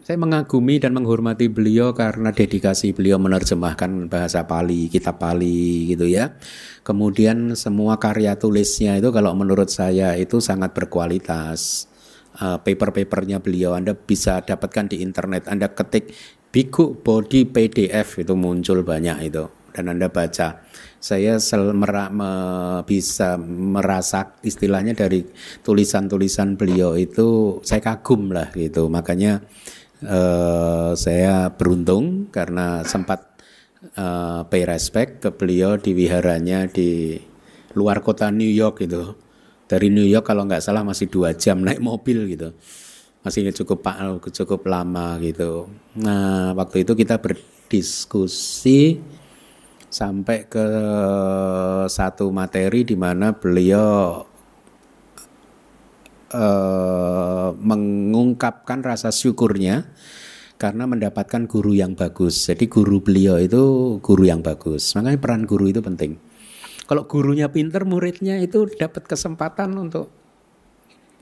[0.09, 6.33] saya mengagumi dan menghormati beliau karena dedikasi beliau menerjemahkan bahasa Pali, kitab Pali gitu ya.
[6.81, 11.85] Kemudian semua karya tulisnya itu kalau menurut saya itu sangat berkualitas.
[12.41, 15.45] Uh, paper-papernya beliau Anda bisa dapatkan di internet.
[15.45, 16.09] Anda ketik
[16.49, 19.45] Biku Body PDF itu muncul banyak itu
[19.77, 20.65] dan Anda baca.
[20.97, 22.31] Saya sel mera, me,
[22.89, 25.21] bisa merasa istilahnya dari
[25.61, 28.89] tulisan-tulisan beliau itu saya kagum lah gitu.
[28.89, 29.45] Makanya
[30.05, 33.39] uh, saya beruntung karena sempat
[33.95, 37.19] uh, pay respect ke beliau di wiharanya di
[37.75, 39.15] luar kota New York gitu.
[39.69, 42.55] Dari New York kalau nggak salah masih dua jam naik mobil gitu.
[43.21, 43.83] Masih cukup
[44.31, 45.67] cukup lama gitu.
[45.99, 48.97] Nah waktu itu kita berdiskusi
[49.89, 50.65] sampai ke
[51.89, 54.28] satu materi di mana beliau
[56.33, 59.89] uh, mengungkapkan rasa syukurnya
[60.59, 62.51] karena mendapatkan guru yang bagus.
[62.51, 64.91] Jadi guru beliau itu guru yang bagus.
[64.93, 66.19] Makanya peran guru itu penting.
[66.89, 70.09] Kalau gurunya pinter, muridnya itu dapat kesempatan untuk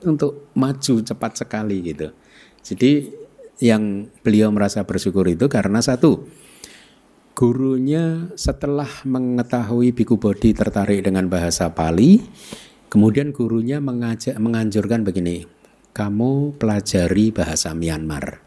[0.02, 2.08] untuk maju cepat sekali gitu.
[2.64, 3.12] Jadi
[3.58, 6.24] yang beliau merasa bersyukur itu karena satu
[7.38, 12.18] gurunya setelah mengetahui Biku Bodhi tertarik dengan bahasa Pali,
[12.88, 15.44] Kemudian gurunya mengajak menganjurkan begini,
[15.92, 18.40] kamu pelajari bahasa Myanmar.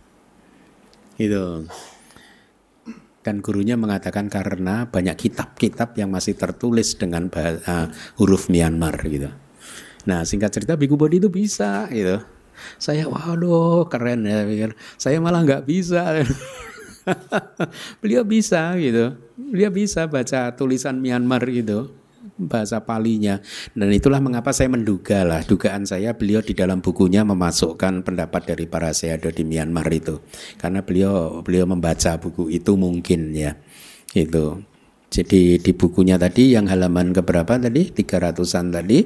[1.21, 1.69] Itu.
[3.21, 7.87] Dan gurunya mengatakan karena banyak kitab-kitab yang masih tertulis dengan bahasa, uh,
[8.17, 9.29] huruf Myanmar gitu.
[10.09, 12.25] Nah, singkat cerita Biku Bodhi itu bisa gitu.
[12.81, 14.73] Saya waduh keren ya pikir.
[14.97, 16.17] Saya malah nggak bisa.
[18.01, 19.21] Beliau bisa gitu.
[19.37, 22.00] Beliau bisa baca tulisan Myanmar gitu
[22.47, 23.41] bahasa palinya.
[23.73, 28.65] Dan itulah mengapa saya menduga lah dugaan saya beliau di dalam bukunya memasukkan pendapat dari
[28.65, 30.21] para seado di Myanmar itu.
[30.57, 33.57] Karena beliau beliau membaca buku itu mungkin ya
[34.11, 34.59] itu
[35.11, 37.91] jadi di bukunya tadi yang halaman keberapa tadi?
[37.91, 38.99] 300-an tadi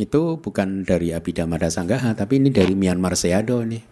[0.00, 3.84] itu bukan dari Abhidhamma Sanggaha tapi ini dari Myanmar Seado nih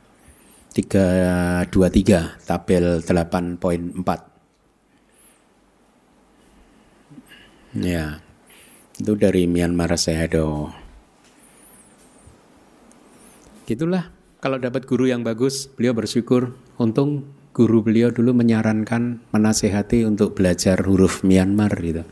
[0.73, 4.29] 323 tabel 8.4
[7.77, 8.25] Ya.
[8.99, 10.75] Itu dari Myanmar Sehado.
[13.63, 14.11] Gitulah,
[14.43, 16.59] kalau dapat guru yang bagus, beliau bersyukur.
[16.83, 22.03] Untung guru beliau dulu menyarankan, menasehati untuk belajar huruf Myanmar gitu.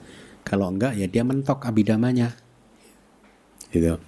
[0.47, 2.35] Kalau enggak ya dia mentok abidamanya.
[3.71, 3.99] Gitu.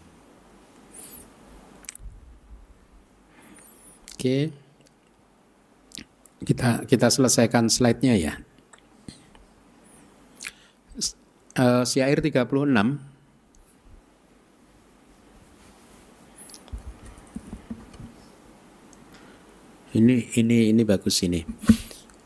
[4.15, 4.51] Oke.
[6.43, 8.35] Kita kita selesaikan slide-nya ya.
[11.59, 12.47] Uh, syair 36
[19.99, 21.43] ini ini ini bagus ini.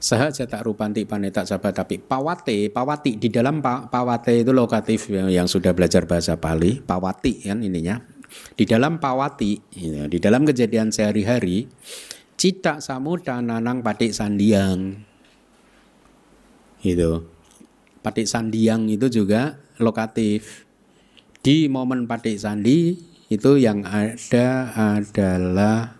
[0.03, 5.31] Sahaja tak rupanti paneta sahabat tapi pawate pawati di dalam pa, pawate itu lokatif yang,
[5.31, 8.03] yang sudah belajar bahasa Pali pawati kan ininya.
[8.33, 11.71] Di dalam pawati ya, di dalam kejadian sehari-hari
[12.35, 14.99] cita samuda nanang patik sandiang.
[16.83, 17.32] Itu
[18.03, 20.67] Patik sandiang itu juga lokatif.
[21.39, 22.99] Di momen patik sandi
[23.31, 25.95] itu yang ada adalah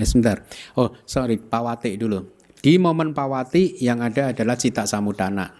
[0.00, 0.40] eh, sebentar.
[0.80, 2.24] Oh, sorry, pawati dulu.
[2.60, 5.52] Di momen pawati yang ada adalah cita samudana.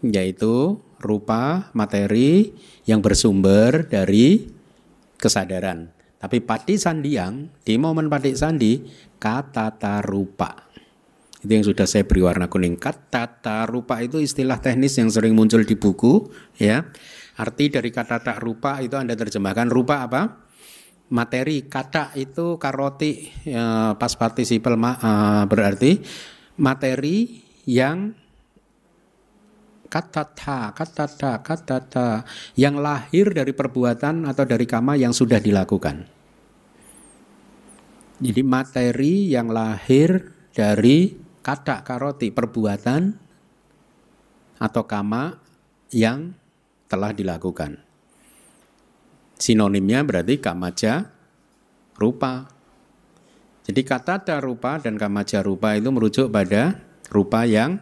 [0.00, 2.56] Yaitu rupa materi
[2.88, 4.48] yang bersumber dari
[5.20, 5.92] kesadaran.
[6.16, 8.80] Tapi pati sandiang di momen patik sandi
[9.20, 10.63] kata tarupa
[11.44, 12.80] itu yang sudah saya beri warna kuning.
[12.80, 13.14] Kata
[13.44, 16.88] tata rupa itu istilah teknis yang sering muncul di buku, ya.
[17.36, 20.48] Arti dari kata tak rupa itu Anda terjemahkan rupa apa?
[21.12, 26.00] Materi kata itu karoti ya, pas partisipal uh, berarti
[26.56, 28.16] materi yang
[29.92, 32.08] kata ta, kata ta, kata ta
[32.56, 36.08] yang lahir dari perbuatan atau dari kama yang sudah dilakukan.
[38.24, 43.02] Jadi materi yang lahir dari kata karoti perbuatan
[44.56, 45.36] atau kama
[45.92, 46.32] yang
[46.88, 47.84] telah dilakukan.
[49.36, 51.12] Sinonimnya berarti kamaja
[52.00, 52.48] rupa.
[53.64, 56.80] Jadi kata rupa dan kamaja rupa itu merujuk pada
[57.12, 57.76] rupa yang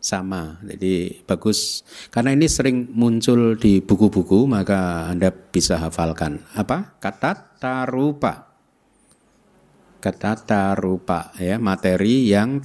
[0.00, 0.60] sama.
[0.64, 6.44] Jadi bagus karena ini sering muncul di buku-buku maka Anda bisa hafalkan.
[6.52, 7.00] Apa?
[7.00, 8.46] Kata tarupa.
[9.96, 12.62] Kata tarupa ya, materi yang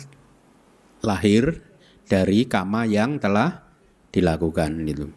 [1.01, 1.61] lahir
[2.05, 3.65] dari kama yang telah
[4.09, 5.07] dilakukan itu.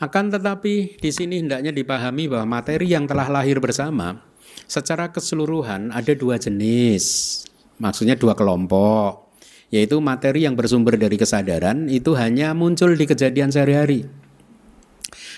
[0.00, 4.24] Akan tetapi di sini hendaknya dipahami bahwa materi yang telah lahir bersama
[4.64, 7.44] secara keseluruhan ada dua jenis.
[7.76, 9.30] Maksudnya dua kelompok
[9.70, 14.02] yaitu materi yang bersumber dari kesadaran itu hanya muncul di kejadian sehari-hari.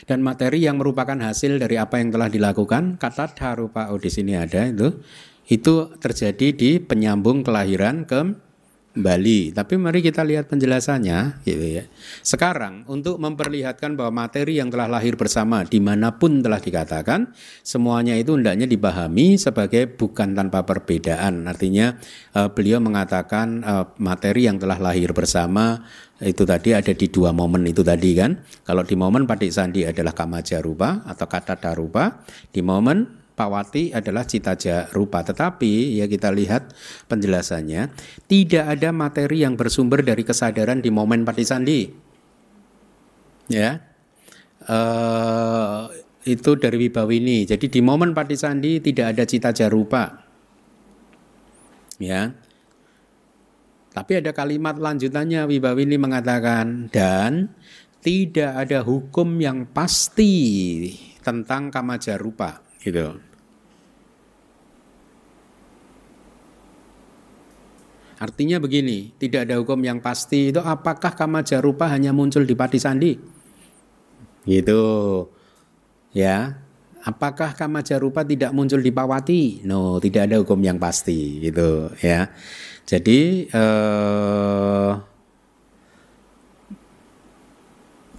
[0.09, 4.35] Dan materi yang merupakan hasil dari apa yang telah dilakukan, kata harupa oh di sini
[4.35, 4.99] ada itu,
[5.47, 8.35] itu terjadi di penyambung kelahiran ke
[8.93, 9.57] Bali.
[9.57, 11.85] Tapi mari kita lihat penjelasannya, gitu ya.
[12.21, 17.33] Sekarang untuk memperlihatkan bahwa materi yang telah lahir bersama di mana pun telah dikatakan,
[17.65, 21.49] semuanya itu hendaknya dipahami sebagai bukan tanpa perbedaan.
[21.49, 21.97] Artinya
[22.37, 25.89] uh, beliau mengatakan uh, materi yang telah lahir bersama
[26.21, 28.45] itu tadi ada di dua momen itu tadi kan.
[28.61, 32.23] Kalau di momen Padik Sandi adalah kamaja rupa atau kata darupa,
[32.53, 34.53] di momen Pawati adalah cita
[34.93, 36.77] rupa tetapi ya kita lihat
[37.09, 37.89] penjelasannya
[38.29, 41.89] tidak ada materi yang bersumber dari kesadaran di momen patisandi
[43.49, 43.81] ya.
[44.63, 45.91] Uh,
[46.23, 47.43] itu dari Wibawini.
[47.43, 50.23] Jadi di momen patisandi tidak ada cita rupa
[51.99, 52.31] ya.
[53.93, 57.53] Tapi ada kalimat lanjutannya Wibawini mengatakan dan
[58.01, 60.35] tidak ada hukum yang pasti
[61.21, 63.17] tentang kamajarupa gitu.
[68.23, 72.79] Artinya begini, tidak ada hukum yang pasti itu apakah kama jarupa hanya muncul di pati
[72.79, 73.19] sandi?
[74.47, 74.83] Gitu.
[76.15, 76.63] Ya.
[77.03, 79.67] Apakah kama jarupa tidak muncul di pawati?
[79.67, 82.31] No, tidak ada hukum yang pasti gitu ya.
[82.87, 84.72] Jadi eh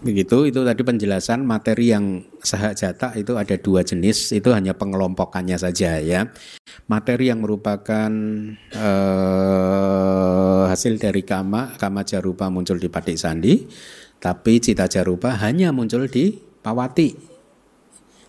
[0.03, 5.55] Begitu itu tadi penjelasan materi yang sahak jata itu ada dua jenis itu hanya pengelompokannya
[5.55, 6.27] saja ya.
[6.91, 8.11] Materi yang merupakan
[8.75, 13.63] eh, hasil dari kama kama jarupa muncul di patik sandi,
[14.19, 17.15] tapi cita jarupa hanya muncul di pawati.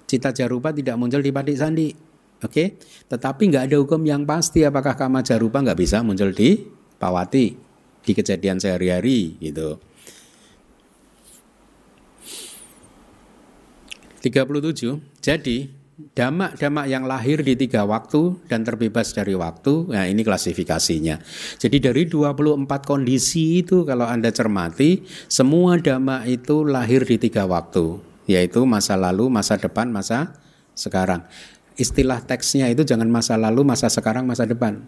[0.06, 1.90] Cita jarupa tidak muncul di patik sandi.
[2.38, 2.78] Oke,
[3.10, 6.54] tetapi nggak ada hukum yang pasti apakah kama jarupa nggak bisa muncul di
[7.02, 7.56] pawati
[8.04, 9.82] di kejadian sehari-hari gitu.
[14.24, 15.20] 37.
[15.20, 15.68] Jadi
[16.16, 21.20] damak-damak yang lahir di tiga waktu dan terbebas dari waktu, nah ini klasifikasinya.
[21.60, 28.00] Jadi dari 24 kondisi itu kalau Anda cermati, semua damak itu lahir di tiga waktu,
[28.24, 30.32] yaitu masa lalu, masa depan, masa
[30.72, 31.28] sekarang.
[31.76, 34.80] Istilah teksnya itu jangan masa lalu, masa sekarang, masa depan.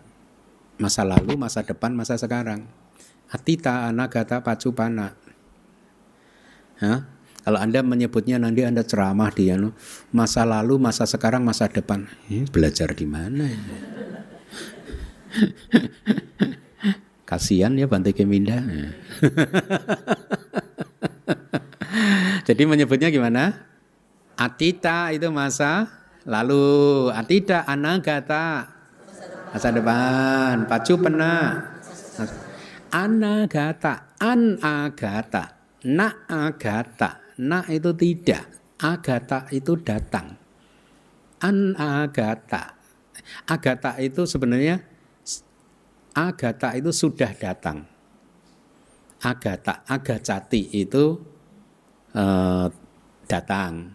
[0.80, 2.64] Masa lalu, masa depan, masa sekarang.
[3.26, 5.18] Atita anagata pacupana.
[6.78, 7.16] Hah?
[7.47, 9.71] Kalau Anda menyebutnya nanti Anda ceramah di anu,
[10.11, 12.11] masa lalu, masa sekarang, masa depan.
[12.51, 13.47] Belajar di mana?
[17.31, 18.59] Kasihan ya Bante Keminda.
[22.51, 23.63] Jadi menyebutnya gimana?
[24.35, 25.87] Atita itu masa
[26.27, 28.75] lalu, atita anagata
[29.55, 31.63] masa depan, pacu pena
[32.91, 35.55] anagata, anagata,
[35.87, 38.49] naagata na itu tidak,
[38.80, 40.37] agata itu datang.
[41.41, 42.76] An agata.
[43.45, 44.80] Agata itu sebenarnya
[46.16, 47.84] agata itu sudah datang.
[49.20, 51.20] Agata, agacati itu
[52.16, 52.68] uh,
[53.28, 53.93] datang.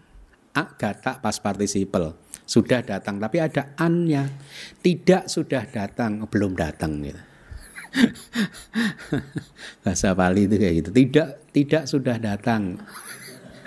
[0.52, 2.12] Agata pas partisipal
[2.44, 4.28] sudah datang, tapi ada annya
[4.84, 7.22] tidak sudah datang, belum datang gitu.
[9.84, 10.90] Bahasa Bali itu kayak gitu.
[10.92, 12.80] Tidak tidak sudah datang.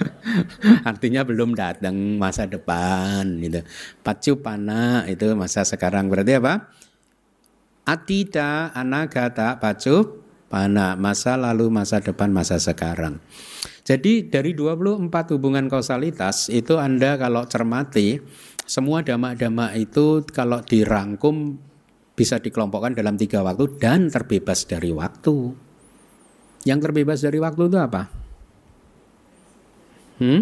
[0.90, 3.62] Artinya belum datang masa depan gitu.
[4.04, 6.70] Pacupana itu masa sekarang berarti apa?
[7.86, 13.22] Atita anagata pacu pana masa lalu masa depan masa sekarang.
[13.86, 18.18] Jadi dari 24 hubungan kausalitas itu Anda kalau cermati
[18.66, 21.62] semua dama-dama itu kalau dirangkum
[22.18, 25.54] bisa dikelompokkan dalam tiga waktu dan terbebas dari waktu.
[26.66, 28.25] Yang terbebas dari waktu itu apa?
[30.20, 30.42] Hmm?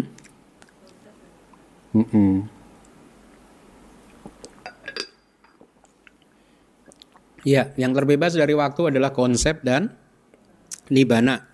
[1.94, 2.32] Mm -mm.
[7.44, 9.92] Ya, yang terbebas dari waktu adalah konsep dan
[10.88, 11.44] nibana.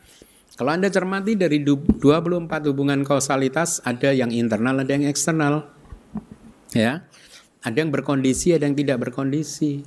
[0.55, 1.99] Kalau Anda cermati dari 24
[2.71, 5.67] hubungan kausalitas ada yang internal, ada yang eksternal.
[6.71, 7.09] Ya.
[7.65, 9.83] Ada yang berkondisi, ada yang tidak berkondisi.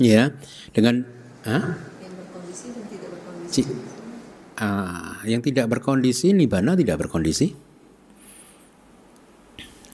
[0.00, 0.32] Ya.
[0.72, 1.04] Dengan
[1.44, 3.62] Yang berkondisi dan tidak berkondisi.
[4.54, 7.50] Ah, yang tidak berkondisi nibana tidak berkondisi.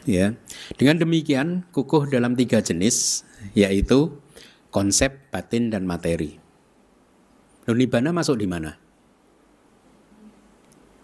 [0.04, 0.36] Ya.
[0.76, 3.24] Dengan demikian kukuh dalam tiga jenis
[3.56, 4.20] yaitu
[4.68, 6.36] konsep, batin dan materi.
[7.64, 8.76] Loh, nibana masuk di mana?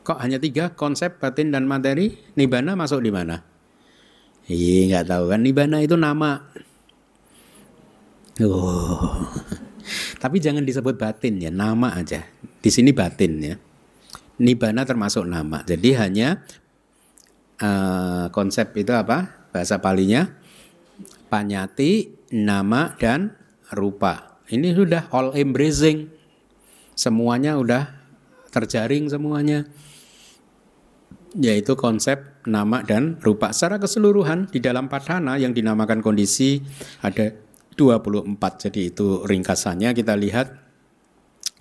[0.06, 2.14] Kok hanya tiga konsep, batin dan materi?
[2.38, 3.42] Nibana masuk di mana?
[4.46, 6.38] Iya nggak tahu kan nibana itu nama.
[8.38, 9.26] Oh.
[10.22, 12.24] Tapi jangan disebut batin ya, nama aja.
[12.60, 13.54] Di sini batin ya.
[14.36, 15.64] Nibana termasuk nama.
[15.64, 16.44] Jadi hanya
[17.60, 19.48] uh, konsep itu apa?
[19.52, 20.28] Bahasa palinya
[21.32, 23.32] panyati, nama dan
[23.72, 24.40] rupa.
[24.46, 26.12] Ini sudah all embracing.
[26.96, 27.92] Semuanya udah
[28.52, 29.68] terjaring semuanya.
[31.36, 36.64] Yaitu konsep nama dan rupa secara keseluruhan di dalam padhana yang dinamakan kondisi
[37.04, 37.34] ada
[37.76, 38.64] 24.
[38.68, 40.66] Jadi itu ringkasannya kita lihat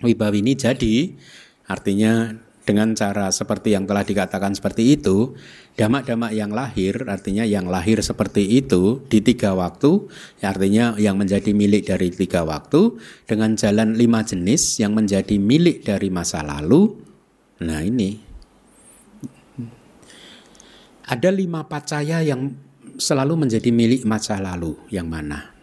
[0.04, 1.16] Wibawi ini jadi
[1.64, 2.36] artinya
[2.66, 5.38] dengan cara seperti yang telah dikatakan seperti itu,
[5.78, 10.10] damak-damak yang lahir artinya yang lahir seperti itu di tiga waktu,
[10.42, 16.10] artinya yang menjadi milik dari tiga waktu dengan jalan lima jenis yang menjadi milik dari
[16.10, 16.98] masa lalu.
[17.62, 18.18] Nah ini
[21.06, 22.50] ada lima pacaya yang
[22.98, 25.55] selalu menjadi milik masa lalu yang mana?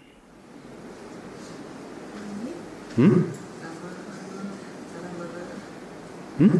[2.93, 3.25] Hmm?
[6.37, 6.53] Hmm?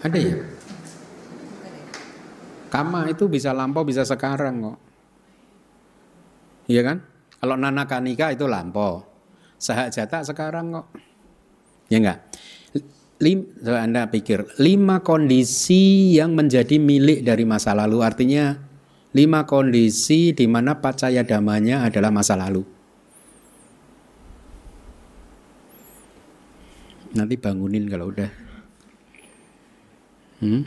[0.00, 0.36] Ada ya?
[2.70, 4.78] Kama itu bisa lampau, bisa sekarang kok.
[6.70, 7.02] Iya kan?
[7.42, 9.02] Kalau Nana Kanika itu lampau.
[9.58, 10.86] Sahak jata sekarang kok.
[11.90, 12.18] Ya enggak?
[13.20, 18.00] Lim, anda pikir, lima kondisi yang menjadi milik dari masa lalu.
[18.00, 18.56] Artinya
[19.12, 22.64] lima kondisi di mana pacaya damanya adalah masa lalu.
[27.10, 28.30] Nanti bangunin kalau udah.
[30.40, 30.62] Hmm?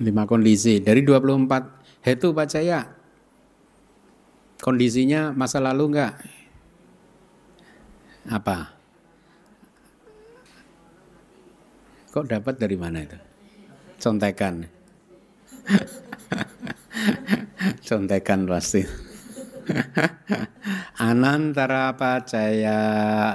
[0.00, 2.96] Lima kondisi dari 24 hetu pacaya.
[4.58, 6.12] Kondisinya masa lalu enggak?
[8.24, 8.72] Apa?
[12.08, 13.33] Kok dapat dari mana itu?
[14.04, 14.68] Contekan.
[17.88, 18.84] Contekan pasti.
[21.00, 22.80] Anantara pacaya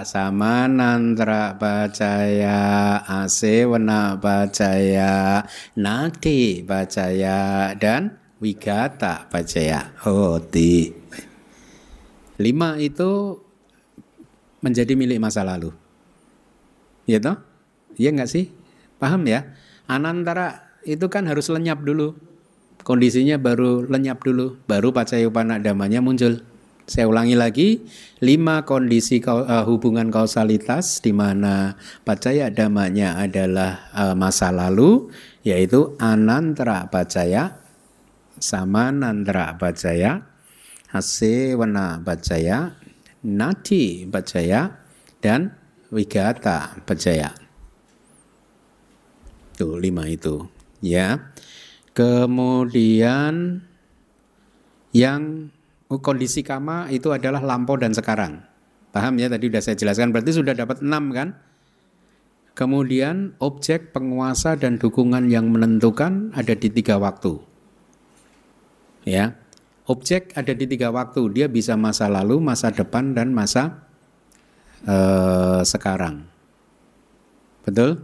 [0.05, 5.41] samanantara pacaya asewena pacaya
[5.73, 10.93] nati pacaya dan wigata pacaya oh di.
[12.37, 13.41] Lima itu
[14.61, 15.73] menjadi milik masa lalu.
[17.09, 17.41] Ya toh?
[17.97, 18.53] Iya nggak sih?
[19.01, 19.49] Paham ya
[19.89, 22.13] Anantara itu kan harus lenyap dulu.
[22.85, 26.45] Kondisinya baru lenyap dulu, baru pacayupana damanya muncul.
[26.89, 27.85] Saya ulangi lagi,
[28.17, 35.13] lima kondisi uh, hubungan kausalitas di mana pacaya damanya adalah uh, masa lalu,
[35.45, 37.61] yaitu anantara pacaya,
[38.41, 40.25] sama nantara pacaya,
[40.89, 42.73] hasewana pacaya,
[43.21, 44.81] nati pacaya,
[45.21, 45.53] dan
[45.93, 47.48] wigata pacaya.
[49.59, 50.47] Tuh lima itu
[50.79, 51.35] ya.
[51.91, 53.59] Kemudian
[54.95, 55.51] yang
[55.91, 58.39] oh, kondisi kama itu adalah lampau dan sekarang.
[58.95, 61.35] Paham ya tadi sudah saya jelaskan berarti sudah dapat enam kan?
[62.57, 67.39] Kemudian objek penguasa dan dukungan yang menentukan ada di tiga waktu.
[69.07, 69.39] Ya,
[69.87, 71.23] objek ada di tiga waktu.
[71.31, 73.87] Dia bisa masa lalu, masa depan, dan masa
[74.83, 76.27] uh, sekarang.
[77.63, 78.03] Betul?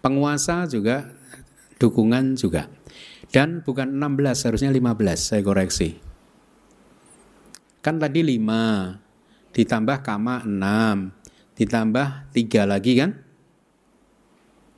[0.00, 1.12] Penguasa juga,
[1.80, 2.68] dukungan juga.
[3.30, 5.96] Dan bukan 16, harusnya 15, saya koreksi.
[7.80, 9.00] Kan tadi 5,
[9.54, 11.14] ditambah kama 6,
[11.54, 13.16] ditambah 3 lagi kan?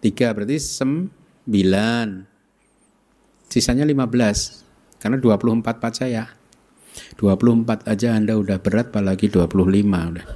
[0.02, 2.28] 3 berarti 9.
[3.48, 6.24] Sisanya 15, karena 24 pacaya.
[7.16, 10.26] 24 aja Anda udah berat apalagi 25 udah.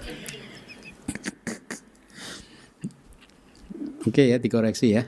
[4.06, 5.04] Oke ya dikoreksi ya.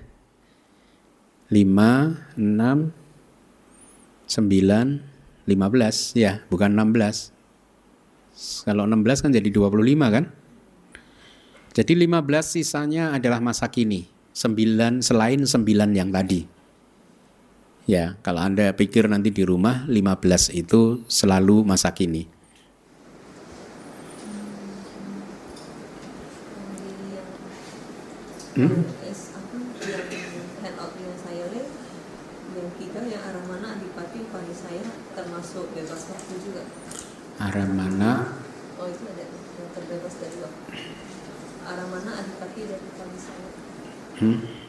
[1.49, 2.93] 5, 6,
[4.29, 5.01] 9,
[5.49, 7.33] 15 ya bukan 16.
[8.69, 10.25] Kalau 16 kan jadi 25 kan?
[11.73, 14.11] Jadi 15 sisanya adalah masa kini.
[14.35, 16.47] 9 selain 9 yang tadi.
[17.89, 22.29] Ya, kalau Anda pikir nanti di rumah 15 itu selalu masa kini.
[28.59, 29.07] Hmm?
[29.07, 29.55] es apa
[29.87, 30.35] yang
[30.67, 31.71] handout yang saya lihat
[32.59, 34.83] yang tiga yang arah mana adipati upani saya
[35.15, 36.63] termasuk bebas waktu juga.
[37.39, 38.35] Arah mana?
[38.83, 40.63] Oh itu ada yang terbebas dari waktu.
[41.63, 43.49] Arah mana adipati dari upani saya.
[44.19, 44.68] Hmm?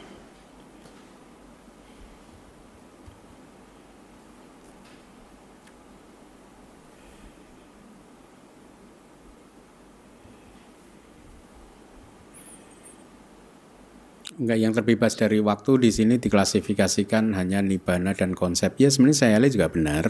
[14.40, 18.72] Enggak yang terbebas dari waktu di sini diklasifikasikan hanya nibana dan konsep.
[18.80, 20.04] Ya sebenarnya saya lihat juga benar.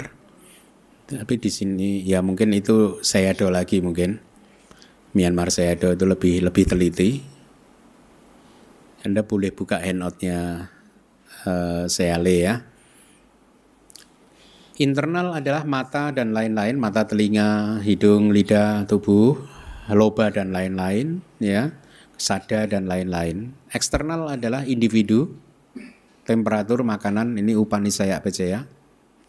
[1.10, 4.22] Tapi di sini ya mungkin itu saya do lagi mungkin.
[5.18, 7.18] Myanmar saya do itu lebih lebih teliti.
[9.02, 10.70] Anda boleh buka handoutnya
[11.42, 12.62] uh, saya ya.
[14.78, 19.36] Internal adalah mata dan lain-lain, mata, telinga, hidung, lidah, tubuh,
[19.92, 21.74] loba dan lain-lain, ya
[22.16, 23.59] sada dan lain-lain.
[23.70, 25.30] Eksternal adalah individu,
[26.26, 28.66] temperatur makanan ini upanisaya ya,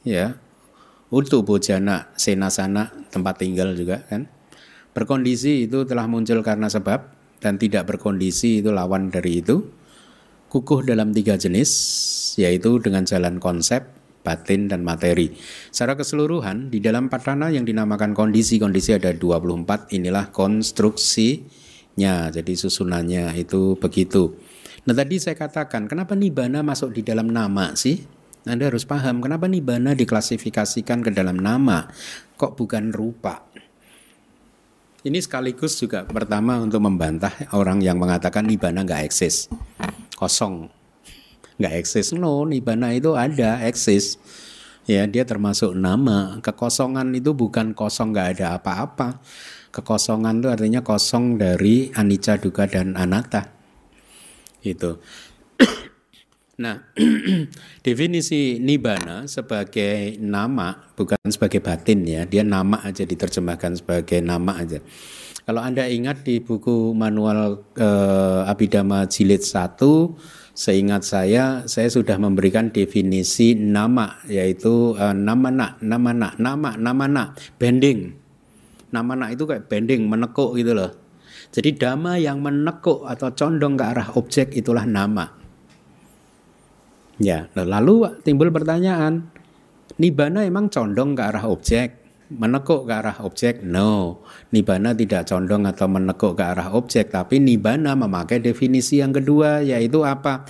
[0.01, 0.27] ya.
[1.11, 4.25] Untuk bojana, senasana, tempat tinggal juga kan.
[4.97, 9.61] Berkondisi itu telah muncul karena sebab dan tidak berkondisi itu lawan dari itu.
[10.51, 11.69] Kukuh dalam tiga jenis,
[12.35, 13.87] yaitu dengan jalan konsep,
[14.25, 15.31] batin, dan materi.
[15.71, 21.47] Secara keseluruhan, di dalam patana yang dinamakan kondisi-kondisi ada 24, inilah konstruksi
[21.99, 24.35] nya jadi susunannya itu begitu.
[24.87, 28.01] Nah tadi saya katakan kenapa nibana masuk di dalam nama sih?
[28.41, 31.85] Anda harus paham kenapa nibana diklasifikasikan ke dalam nama,
[32.41, 33.45] kok bukan rupa.
[35.05, 39.45] Ini sekaligus juga pertama untuk membantah orang yang mengatakan nibana nggak eksis,
[40.17, 40.73] kosong,
[41.61, 42.17] nggak eksis.
[42.17, 44.17] No, nibana itu ada, eksis.
[44.89, 46.41] Ya, dia termasuk nama.
[46.41, 49.21] Kekosongan itu bukan kosong nggak ada apa-apa
[49.71, 53.47] Kekosongan itu artinya kosong dari anicca, duka dan anatta.
[54.61, 54.99] Itu.
[56.63, 56.91] nah,
[57.87, 64.83] definisi nibbana sebagai nama bukan sebagai batin ya, dia nama aja diterjemahkan sebagai nama aja.
[65.41, 69.81] Kalau Anda ingat di buku manual eh, Abhidhamma jilid 1
[70.51, 76.11] Seingat saya, saya sudah memberikan definisi nama, yaitu uh, nama nak, nama,
[76.75, 78.20] nama nak, bending.
[78.91, 80.91] Nama nak itu kayak bending, menekuk gitu loh.
[81.51, 85.27] Jadi dhamma yang menekuk atau condong ke arah objek itulah nama.
[87.21, 89.29] Ya, nah, lalu timbul pertanyaan,
[90.01, 92.01] nibana emang condong ke arah objek,
[92.33, 93.61] menekuk ke arah objek?
[93.61, 99.61] No, nibana tidak condong atau menekuk ke arah objek, tapi nibana memakai definisi yang kedua
[99.61, 100.47] yaitu apa?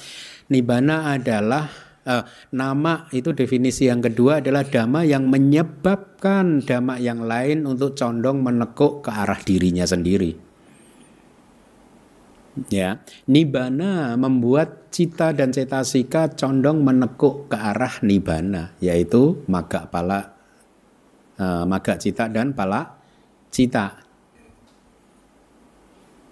[0.48, 2.24] Nibana adalah uh,
[2.54, 9.06] nama itu definisi yang kedua adalah dhamma yang menyebabkan dhamma yang lain untuk condong menekuk
[9.06, 10.54] ke arah dirinya sendiri.
[12.68, 13.00] Ya,
[13.32, 20.36] nibana membuat cita dan cetasika condong menekuk ke arah nibana, yaitu maga pala,
[21.40, 23.00] uh, maga cita dan pala
[23.48, 24.04] cita.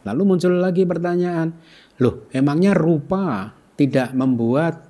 [0.03, 1.55] Lalu muncul lagi pertanyaan,
[2.03, 4.88] loh emangnya rupa tidak membuat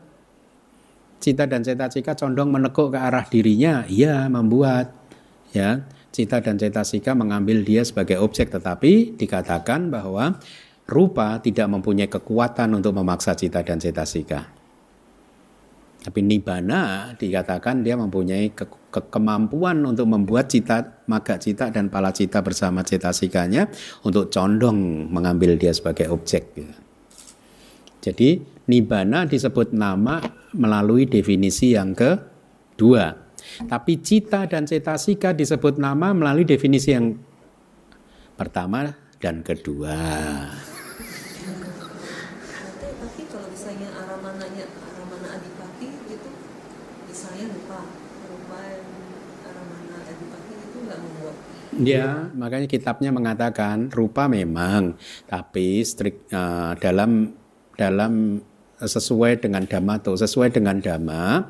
[1.20, 4.96] cita dan cita-cita condong menekuk ke arah dirinya, iya membuat
[5.52, 10.40] ya cita dan cita-cita mengambil dia sebagai objek tetapi dikatakan bahwa
[10.90, 14.50] rupa tidak mempunyai kekuatan untuk memaksa cita dan cita-cita.
[16.00, 22.16] Tapi nibana dikatakan dia mempunyai ke, ke, kemampuan untuk membuat cita, maga cita dan pala
[22.16, 23.68] cita bersama cita-sikanya
[24.08, 26.56] untuk condong mengambil dia sebagai objek.
[28.00, 28.40] Jadi
[28.70, 30.22] nibana disebut nama
[30.54, 33.18] melalui definisi yang kedua.
[33.66, 37.18] Tapi cita dan cetasika disebut nama melalui definisi yang
[38.38, 39.98] pertama dan kedua.
[42.80, 46.30] Tapi kalau misalnya arah mananya arah mana adipati itu
[47.10, 47.80] misalnya lupa
[48.30, 48.60] lupa
[49.50, 51.36] arah mana adipati itu nggak membuat
[51.80, 55.00] Ya, makanya kitabnya mengatakan rupa memang,
[55.32, 57.32] tapi strik uh, dalam
[57.80, 58.44] dalam
[58.80, 60.16] sesuai dengan dhamma tuh.
[60.20, 61.48] Sesuai dengan dhamma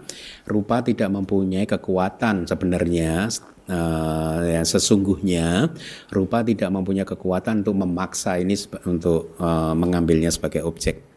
[0.50, 3.30] rupa tidak mempunyai kekuatan sebenarnya
[3.70, 5.70] uh, yang sesungguhnya
[6.10, 11.09] rupa tidak mempunyai kekuatan untuk memaksa ini untuk uh, mengambilnya sebagai objek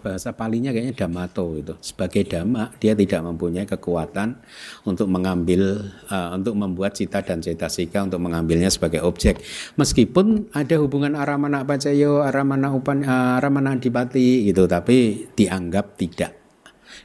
[0.00, 4.40] bahasa palinya kayaknya damato itu sebagai dhamma dia tidak mempunyai kekuatan
[4.88, 9.38] untuk mengambil uh, untuk membuat cita dan cetasika untuk mengambilnya sebagai objek.
[9.78, 16.32] Meskipun ada hubungan aramana pacayo aramana upan uh, aramana adipati gitu tapi dianggap tidak.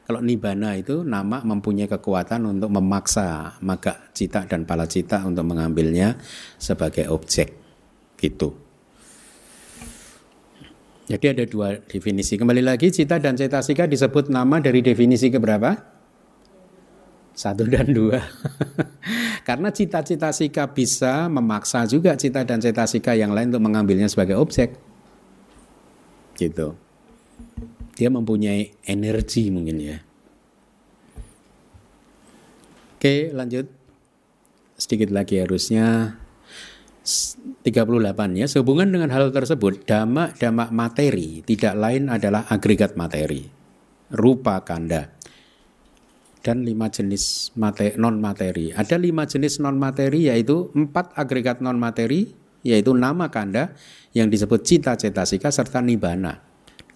[0.05, 6.17] Kalau nibana itu nama mempunyai kekuatan untuk memaksa maka cita dan pala cita untuk mengambilnya
[6.57, 7.53] sebagai objek
[8.17, 8.64] gitu
[11.05, 12.33] Jadi ada dua definisi.
[12.33, 15.77] Kembali lagi cita dan cetasika disebut nama dari definisi keberapa?
[17.37, 18.17] Satu dan dua.
[19.47, 24.73] Karena cita-cita sika bisa memaksa juga cita dan cetasika yang lain untuk mengambilnya sebagai objek.
[26.33, 26.73] Gitu.
[27.93, 29.97] Dia mempunyai energi mungkin ya.
[32.97, 33.69] Oke lanjut.
[34.75, 36.17] Sedikit lagi harusnya
[37.05, 37.69] 38
[38.33, 43.45] ya sehubungan dengan hal tersebut dhamma-dhamma materi tidak lain adalah agregat materi
[44.09, 45.13] rupa kanda
[46.41, 51.77] dan lima jenis materi, non materi ada lima jenis non materi yaitu empat agregat non
[51.77, 52.33] materi
[52.65, 53.77] yaitu nama kanda
[54.17, 56.41] yang disebut cita cetasika serta nibana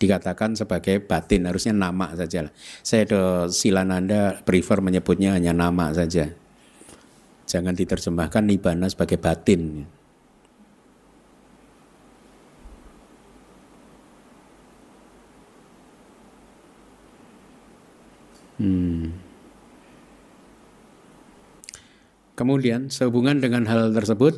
[0.01, 2.49] dikatakan sebagai batin harusnya nama saja
[2.81, 3.21] saya do
[3.53, 6.33] silananda prefer menyebutnya hanya nama saja.
[7.49, 9.89] Jangan diterjemahkan nibana sebagai batin
[18.59, 19.15] Hmm.
[22.35, 24.35] Kemudian sehubungan dengan hal tersebut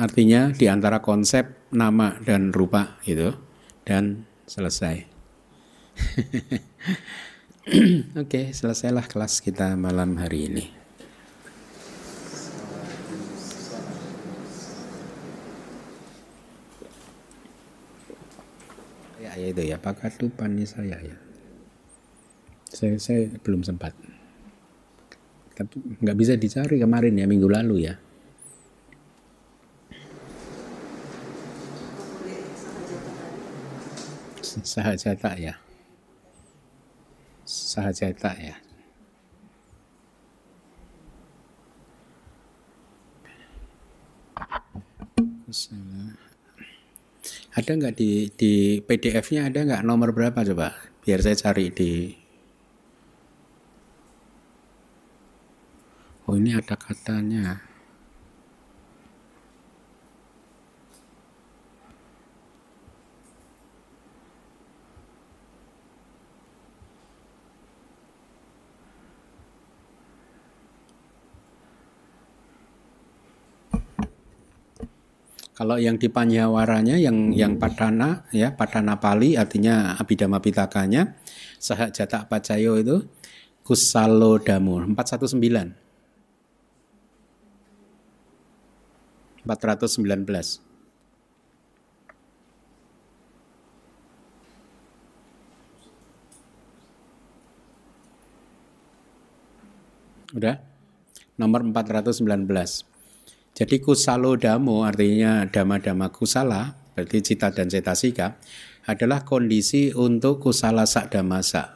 [0.00, 3.36] artinya di antara konsep nama dan rupa itu
[3.84, 5.04] dan selesai.
[8.16, 10.64] Oke, okay, selesailah kelas kita malam hari ini.
[19.20, 20.32] Ya, ya itu ya, pakatu
[20.64, 21.29] saya ya
[22.70, 23.92] saya, saya belum sempat.
[25.58, 27.94] Tapi nggak bisa dicari kemarin ya minggu lalu ya.
[34.40, 35.54] Sahajata ya.
[37.44, 38.56] Sahajata ya.
[47.50, 50.78] Ada nggak di di PDF-nya ada nggak nomor berapa coba?
[51.02, 52.19] Biar saya cari di
[56.30, 57.58] oh ini ada katanya.
[75.58, 81.20] Kalau yang di Panyawaranya yang yang Padana ya Padana Pali artinya Abhidhamma Pitakanya
[81.60, 83.04] Sahak Jatak Pacayo itu
[83.60, 85.89] Kusalo Damur 419
[89.50, 90.70] 419.
[100.30, 100.62] Udah?
[101.34, 102.86] Nomor 419.
[103.50, 108.38] Jadi kusalo damo artinya dama-dama kusala, berarti cita dan cetasika,
[108.86, 111.10] adalah kondisi untuk kusala sak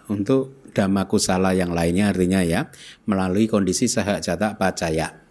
[0.07, 2.71] untuk dama kusala yang lainnya artinya ya,
[3.11, 5.24] melalui kondisi sahak jata pacaya.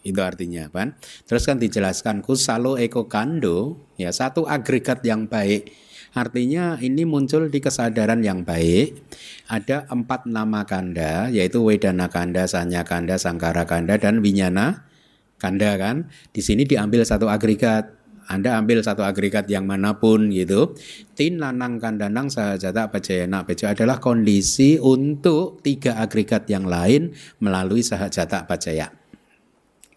[0.00, 0.96] Itu artinya kan.
[1.28, 5.72] Terus kan dijelaskan kusalo eko kando ya satu agregat yang baik.
[6.10, 8.98] Artinya ini muncul di kesadaran yang baik.
[9.46, 14.82] Ada empat nama kanda yaitu Wedana kanda, Sanya kanda, Sangkara kanda dan Winyana
[15.38, 16.10] kanda kan.
[16.34, 18.00] Di sini diambil satu agregat.
[18.30, 20.78] Anda ambil satu agregat yang mana pun gitu.
[21.18, 27.10] Tin lanang kandanang sahajata pajayana bejo adalah kondisi untuk tiga agregat yang lain
[27.42, 28.99] melalui sahajata pajaya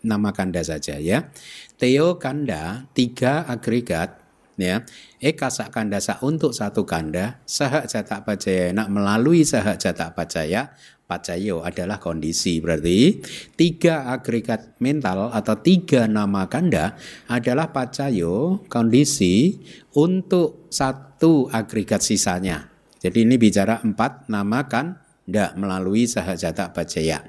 [0.03, 1.31] nama kanda saja ya.
[1.79, 4.19] Teo kanda tiga agregat
[4.59, 4.83] ya.
[5.23, 8.27] Eka sak kanda sa untuk satu kanda, sahak jatak
[8.75, 10.75] nak melalui sahak jatak pacaya,
[11.07, 12.59] pacayo adalah kondisi.
[12.59, 13.23] Berarti
[13.55, 16.99] tiga agregat mental atau tiga nama kanda
[17.31, 19.63] adalah pacayo kondisi
[19.95, 22.67] untuk satu agregat sisanya.
[23.03, 27.23] Jadi ini bicara empat nama kanda melalui sahak jatak pacaya.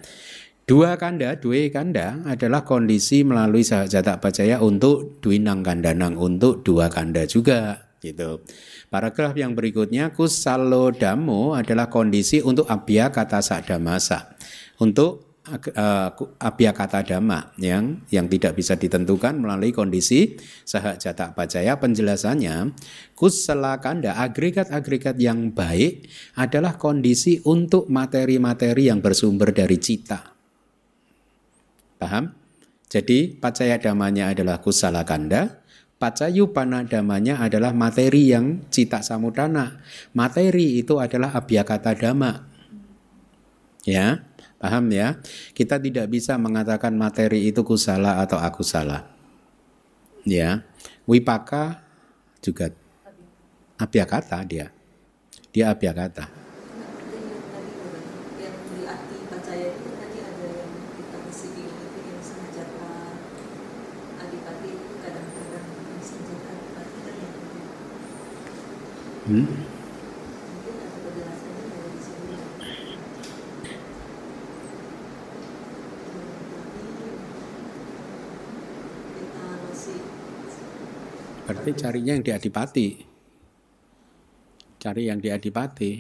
[0.65, 7.29] Dua kanda, dua kanda adalah kondisi melalui sahajata bacaya untuk duinang kandanang untuk dua kanda
[7.29, 8.41] juga gitu.
[8.89, 14.41] Paragraf yang berikutnya kusalo damo adalah kondisi untuk abya kata sadamasa.
[14.81, 16.09] Untuk uh,
[16.41, 22.73] abya kata dama yang yang tidak bisa ditentukan melalui kondisi sahajata bacaya penjelasannya
[23.13, 26.09] kusala kanda agregat-agregat yang baik
[26.41, 30.34] adalah kondisi untuk materi-materi yang bersumber dari cita
[32.05, 32.37] Paham?
[32.93, 35.65] Jadi pacaya damanya adalah kusala kanda,
[35.97, 39.81] pacayupana damanya adalah materi yang cita samudana.
[40.13, 42.45] Materi itu adalah abhyakata dama.
[43.89, 44.21] Ya,
[44.61, 45.17] paham ya?
[45.57, 49.09] Kita tidak bisa mengatakan materi itu kusala atau akusala.
[50.29, 50.61] Ya,
[51.09, 51.81] wipaka
[52.45, 52.69] juga
[53.75, 54.71] Abhyakata dia.
[55.51, 56.31] Dia abhyakata.
[58.39, 63.19] yang di arti percaya itu tadi ada yang kita mesti bingung itu yang senjata
[64.23, 65.67] adipati itu kadang-kadang
[65.99, 67.51] senjata adipati kan yang Hmm?
[67.51, 69.57] mungkin ada penjelasannya dari di sini kita masih
[81.45, 82.89] Berarti carinya yang di adipati.
[84.81, 85.93] Cari yang di adipati.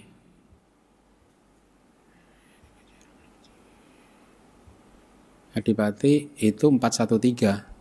[5.56, 6.12] Adipati
[6.44, 7.73] itu 413.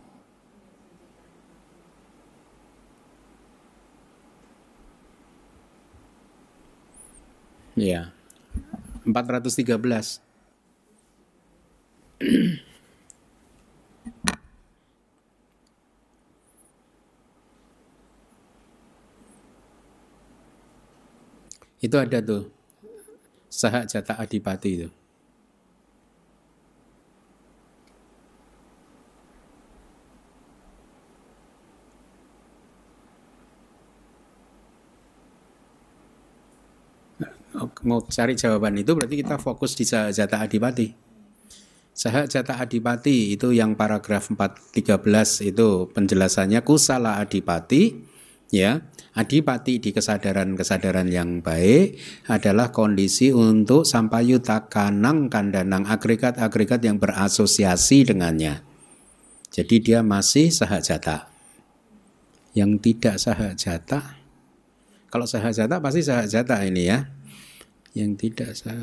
[7.74, 8.14] Iya.
[9.04, 10.22] 413.
[21.84, 22.48] Itu ada tuh.
[23.52, 24.88] Sahak jatah adipati itu.
[37.84, 40.96] Mau cari jawaban itu berarti kita fokus di jatah adipati.
[41.94, 47.94] Sahak jatah adipati itu yang paragraf 413 itu penjelasannya kusala adipati
[48.50, 48.82] ya
[49.14, 51.94] adipati di kesadaran-kesadaran yang baik
[52.26, 58.66] adalah kondisi untuk sampayuta kanang kandanang agregat-agregat yang berasosiasi dengannya.
[59.54, 61.30] Jadi dia masih sahajata
[62.58, 64.18] yang tidak sahajata
[65.14, 67.06] kalau sahajata pasti sahajata ini ya
[67.94, 68.74] yang tidak sah.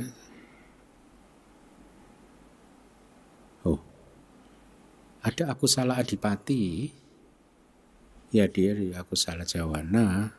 [3.67, 3.79] Oh.
[5.21, 6.87] Ada aku salah adipati?
[8.31, 10.31] Ya dia aku salah jawana.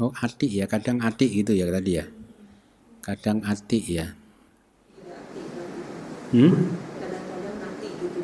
[0.00, 2.06] Oh atik ya kadang atik gitu ya tadi ya.
[3.02, 4.14] Kadang atik ya.
[6.30, 6.54] Hmm?
[6.94, 8.22] kadang-kadang nanti gitu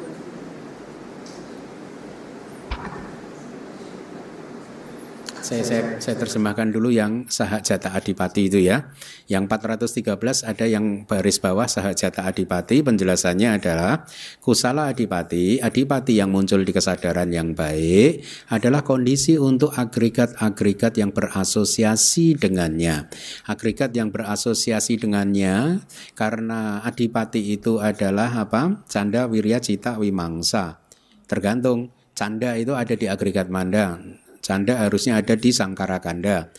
[5.47, 8.91] Saya, saya, saya terjemahkan dulu yang sahajata adipati itu ya.
[9.31, 12.83] Yang 413 ada yang baris bawah sahajata adipati.
[12.83, 14.11] Penjelasannya adalah
[14.43, 22.35] kusala adipati, adipati yang muncul di kesadaran yang baik adalah kondisi untuk agregat-agregat yang berasosiasi
[22.35, 23.07] dengannya.
[23.47, 25.79] Agregat yang berasosiasi dengannya
[26.19, 28.83] karena adipati itu adalah apa?
[28.91, 30.83] Canda, wirya, cita, wimangsa.
[31.31, 31.95] Tergantung.
[32.19, 34.26] Canda itu ada di agregat manda.
[34.47, 36.55] Canda harusnya ada di Sangkara Kanda.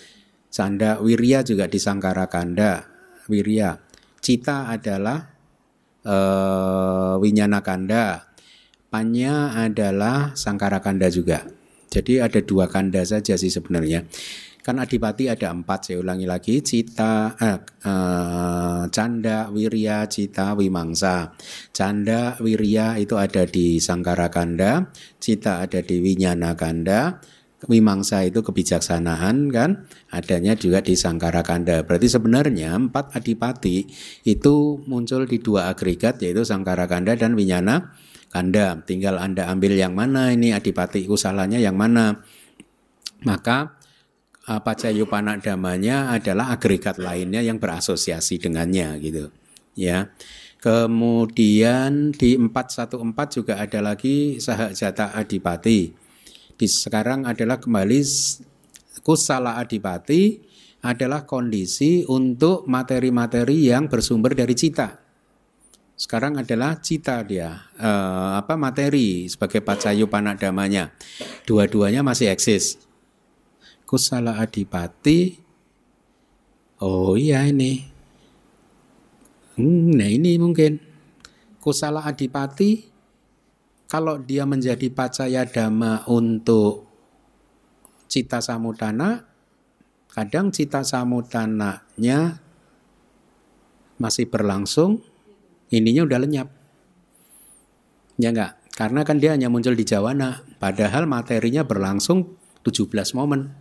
[0.51, 2.83] Canda Wirya juga di Sangkara Kanda.
[3.31, 3.79] Wirya.
[4.19, 5.23] Cita adalah
[6.03, 8.27] uh, Winyana Kanda.
[8.91, 11.47] Panya adalah Sangkara Kanda juga.
[11.87, 14.03] Jadi ada dua kanda saja sih sebenarnya.
[14.59, 16.59] Kan adipati ada empat, saya ulangi lagi.
[16.59, 17.55] Cita, eh,
[17.87, 21.31] eh, canda, wirya, cita, wimangsa.
[21.71, 24.91] Canda, wirya itu ada di Sangkara Kanda.
[25.23, 27.15] Cita ada di Winyana Kanda
[27.65, 31.81] Wimangsa itu kebijaksanaan kan adanya juga di Sangkara Kanda.
[31.81, 33.89] Berarti sebenarnya empat adipati
[34.29, 37.97] itu muncul di dua agregat yaitu Sangkara Kanda dan Winyana
[38.29, 38.77] Kanda.
[38.85, 42.21] Tinggal Anda ambil yang mana ini adipati usalanya yang mana.
[43.25, 43.73] Maka
[44.47, 49.27] Pacayupana damanya adalah agregat lainnya yang berasosiasi dengannya gitu.
[49.75, 50.15] Ya.
[50.63, 52.95] Kemudian di 414
[53.43, 56.06] juga ada lagi sahajata adipati
[56.65, 58.01] sekarang adalah kembali
[59.05, 60.41] kusala adipati
[60.81, 64.97] adalah kondisi untuk materi-materi yang bersumber dari cita.
[65.97, 70.93] Sekarang adalah cita dia, eh, apa materi sebagai pacayu panadamanya.
[71.45, 72.77] Dua-duanya masih eksis.
[73.85, 75.41] Kusala adipati,
[76.81, 77.81] oh iya ini.
[79.57, 80.77] Hmm, nah ini mungkin.
[81.57, 82.96] Kusala adipati
[83.87, 86.87] kalau dia menjadi pacaya dhamma untuk
[88.11, 89.23] cita samudana,
[90.11, 92.43] kadang cita samudananya
[93.95, 94.99] masih berlangsung,
[95.71, 96.47] ininya udah lenyap.
[98.19, 98.59] Ya enggak?
[98.75, 102.37] Karena kan dia hanya muncul di jawana, padahal materinya berlangsung
[102.67, 103.55] 17 momen.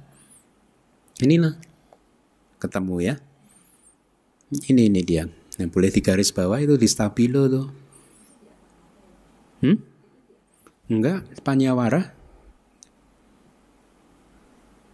[1.22, 1.56] Inilah
[2.58, 3.14] ketemu ya.
[4.50, 5.24] Ini ini dia.
[5.56, 7.66] Yang boleh digaris bawah itu di stabilo tuh.
[9.64, 9.95] Hmm?
[10.86, 12.14] Enggak, Panyawara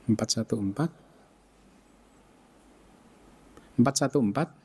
[0.08, 0.88] 414
[3.76, 4.56] 414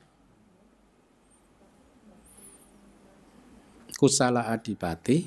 [3.98, 5.18] Kusala Adipati.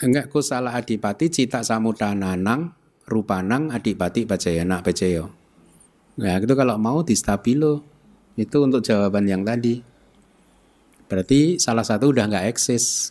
[0.00, 2.72] Enggak kusala adipati cita samutananang
[3.04, 5.28] rupanang adipati bajayana bajayo.
[6.16, 7.84] Nah itu kalau mau di stabilo
[8.40, 9.89] itu untuk jawaban yang tadi.
[11.10, 13.10] Berarti salah satu udah nggak eksis.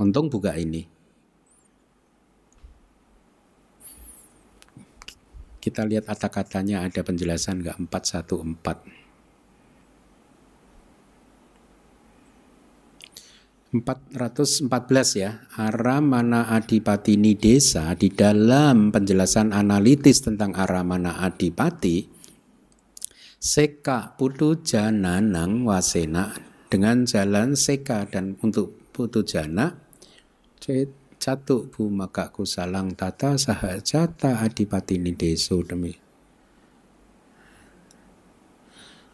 [0.00, 0.88] Untung buka ini.
[5.60, 9.04] Kita lihat kata-katanya ada penjelasan nggak 414.
[13.84, 22.06] 414 ya Aramana Adipati Nidesa di dalam penjelasan analitis tentang Aramana Adipati
[23.36, 29.76] Seka Putu Jana Nang Wasena dengan jalan Seka dan untuk Putu Jana
[31.16, 35.94] Catuk Bumaka Kusalang Tata Sahajata Adipati Nideso demi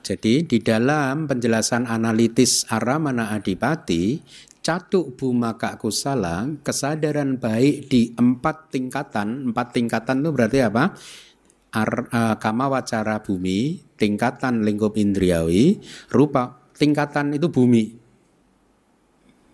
[0.02, 4.18] Jadi di dalam penjelasan analitis Aramana Adipati,
[4.58, 10.90] Catuk Bumaka Kusala, kesadaran baik di empat tingkatan, empat tingkatan itu berarti apa?
[11.72, 15.78] Ar, uh, kama wacara bumi, tingkatan lingkup indriawi,
[16.10, 17.94] rupa tingkatan itu bumi.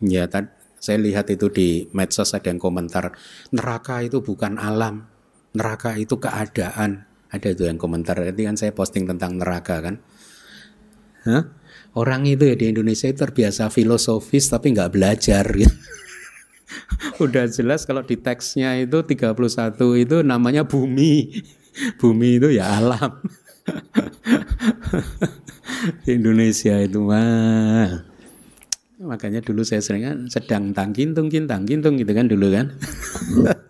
[0.00, 0.48] Ya, tadi
[0.80, 3.12] saya lihat itu di medsos ada yang komentar
[3.52, 5.04] neraka itu bukan alam,
[5.52, 7.04] neraka itu keadaan.
[7.28, 8.16] Ada itu yang komentar.
[8.24, 10.00] Jadi kan saya posting tentang neraka kan.
[11.28, 11.44] Hah?
[11.92, 15.76] Orang itu ya di Indonesia itu terbiasa filosofis tapi nggak belajar gitu.
[17.24, 19.36] Udah jelas kalau di teksnya itu 31
[20.00, 21.44] itu namanya bumi.
[22.00, 23.20] Bumi itu ya alam.
[26.04, 28.04] di Indonesia itu mah.
[28.98, 32.74] Makanya dulu saya sering kan sedang tangkintung kintang kintung gitu kan dulu kan.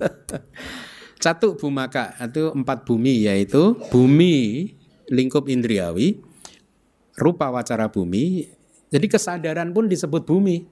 [1.25, 4.71] Satu bumaka itu empat bumi yaitu bumi
[5.11, 6.23] lingkup indriawi,
[7.19, 8.49] rupa wacara bumi,
[8.89, 10.65] jadi kesadaran pun disebut bumi.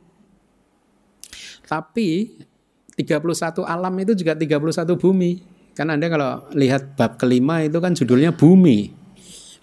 [1.67, 2.39] Tapi
[2.97, 5.45] 31 alam itu juga 31 bumi.
[5.77, 8.95] Kan Anda kalau lihat bab kelima itu kan judulnya bumi.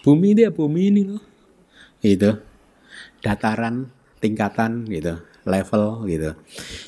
[0.04, 1.33] Bumi dia ya bumi ini loh.
[2.04, 2.36] Itu.
[3.24, 3.88] Dataran,
[4.20, 6.36] tingkatan gitu, level gitu.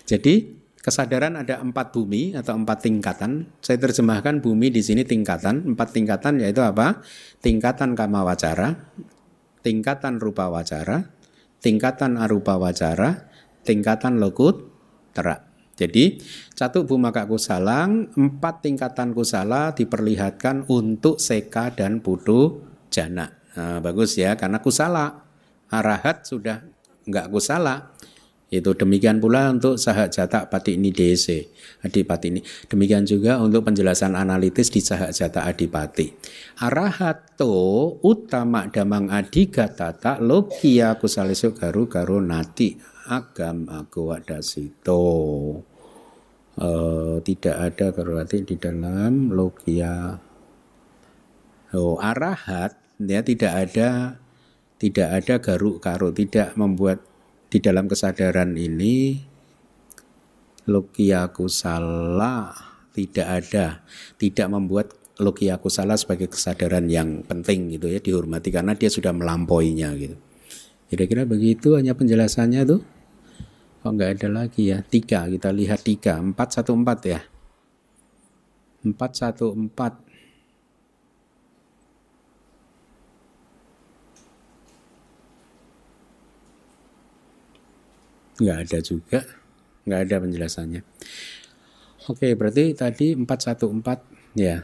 [0.05, 0.53] Jadi
[0.85, 3.49] kesadaran ada empat bumi atau empat tingkatan.
[3.65, 5.73] Saya terjemahkan bumi di sini tingkatan.
[5.73, 7.01] Empat tingkatan yaitu apa?
[7.41, 8.93] Tingkatan kama wacara,
[9.65, 11.09] tingkatan rupa wacara,
[11.65, 13.33] tingkatan arupa wacara,
[13.67, 14.69] tingkatan lokut
[15.17, 15.43] terak.
[15.77, 16.23] Jadi
[16.57, 23.29] satu bumaka kusalang, empat tingkatan kusala diperlihatkan untuk seka dan putu jana.
[23.57, 25.25] Nah, bagus ya, karena kusala.
[25.67, 26.63] Arahat sudah
[27.09, 27.97] enggak kusala.
[28.47, 30.15] Itu demikian pula untuk sahak
[30.47, 31.51] pati ini DC
[31.83, 32.41] adipati ini.
[32.71, 36.15] Demikian juga untuk penjelasan analitis di sahak jata adipati.
[36.63, 42.79] Arahato utama damang adigatata logia kusalesu garu garu nati
[43.11, 45.03] agam aku wadasito.
[46.57, 50.17] Uh, tidak ada berarti di dalam logia
[51.77, 54.21] oh arahat ya tidak ada
[54.77, 57.01] tidak ada garuk karuk tidak membuat
[57.49, 59.23] di dalam kesadaran ini
[60.67, 62.53] logia kusala
[62.97, 63.85] tidak ada,
[64.17, 69.93] tidak membuat logia kusala sebagai kesadaran yang penting gitu ya dihormati karena dia sudah melampauinya
[70.01, 70.17] gitu.
[70.89, 72.81] Kira-kira begitu hanya penjelasannya tuh.
[73.85, 77.21] Oh nggak ada lagi ya tiga kita lihat tiga empat satu empat ya
[78.83, 80.06] empat satu empat
[88.41, 89.21] nggak ada juga.
[89.87, 90.83] Nggak ada penjelasannya.
[92.07, 94.63] Oke berarti tadi 414 ya.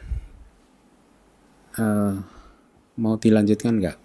[1.72, 2.20] Uh,
[3.00, 3.98] mau dilanjutkan nggak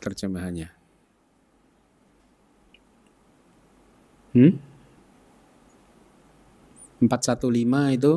[0.00, 0.68] terjemahannya?
[4.34, 4.58] Hmm?
[7.04, 8.14] 415 itu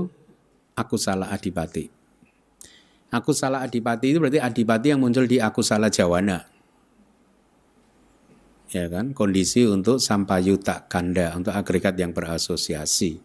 [0.73, 1.91] aku salah adipati.
[3.11, 6.56] Aku salah adipati itu berarti adipati yang muncul di aku salah jawana
[8.71, 9.15] ya kan?
[9.15, 13.19] Kondisi untuk sampayuta kanda untuk agregat yang berasosiasi.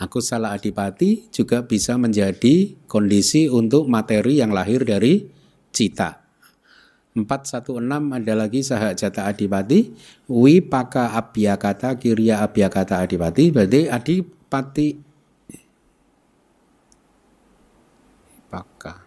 [0.00, 5.28] Aku salah adipati juga bisa menjadi kondisi untuk materi yang lahir dari
[5.76, 6.24] cita.
[7.12, 7.76] 416
[8.16, 9.92] ada lagi saha jata adipati.
[10.30, 13.52] Wipaka abhyakata kirya abhyakata adipati.
[13.52, 14.88] Berarti adipati
[18.50, 18.99] paka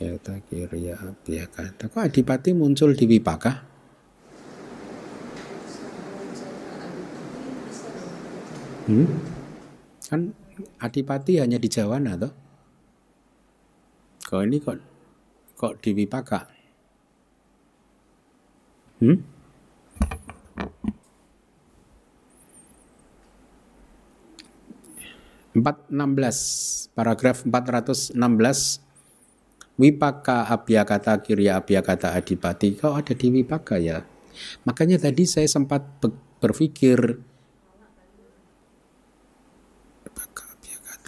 [0.00, 0.16] ya
[0.48, 3.52] kirya abhyakata kok adipati muncul di wipaka
[8.88, 9.06] hmm?
[10.08, 10.32] kan
[10.80, 12.32] adipati hanya di Jawana toh
[14.24, 14.80] kok ini kok
[15.60, 16.48] kok di wipaka
[19.04, 19.40] hmm?
[25.54, 28.89] 416 paragraf 416
[29.80, 30.44] Wipaka
[30.84, 32.76] kata Kirya kata Adipati.
[32.76, 34.04] Kau ada di Wipaka ya?
[34.68, 35.80] Makanya tadi saya sempat
[36.44, 37.16] berpikir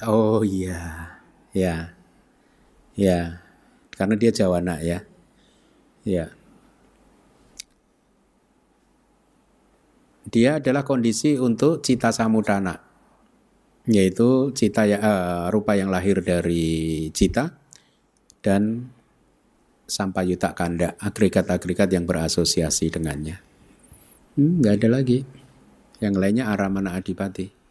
[0.08, 1.12] oh iya.
[1.52, 1.92] Ya.
[2.96, 3.44] Ya.
[3.92, 5.04] Karena dia Jawana ya.
[6.08, 6.32] Ya.
[10.32, 12.80] Dia adalah kondisi untuk cita samudana
[13.82, 17.61] yaitu cita ya, uh, rupa yang lahir dari cita
[18.42, 18.90] dan
[19.86, 23.38] sampayuta kanda agregat-agregat yang berasosiasi dengannya.
[24.36, 25.24] Hmm, nggak ada lagi.
[26.02, 27.61] Yang lainnya aramana adipati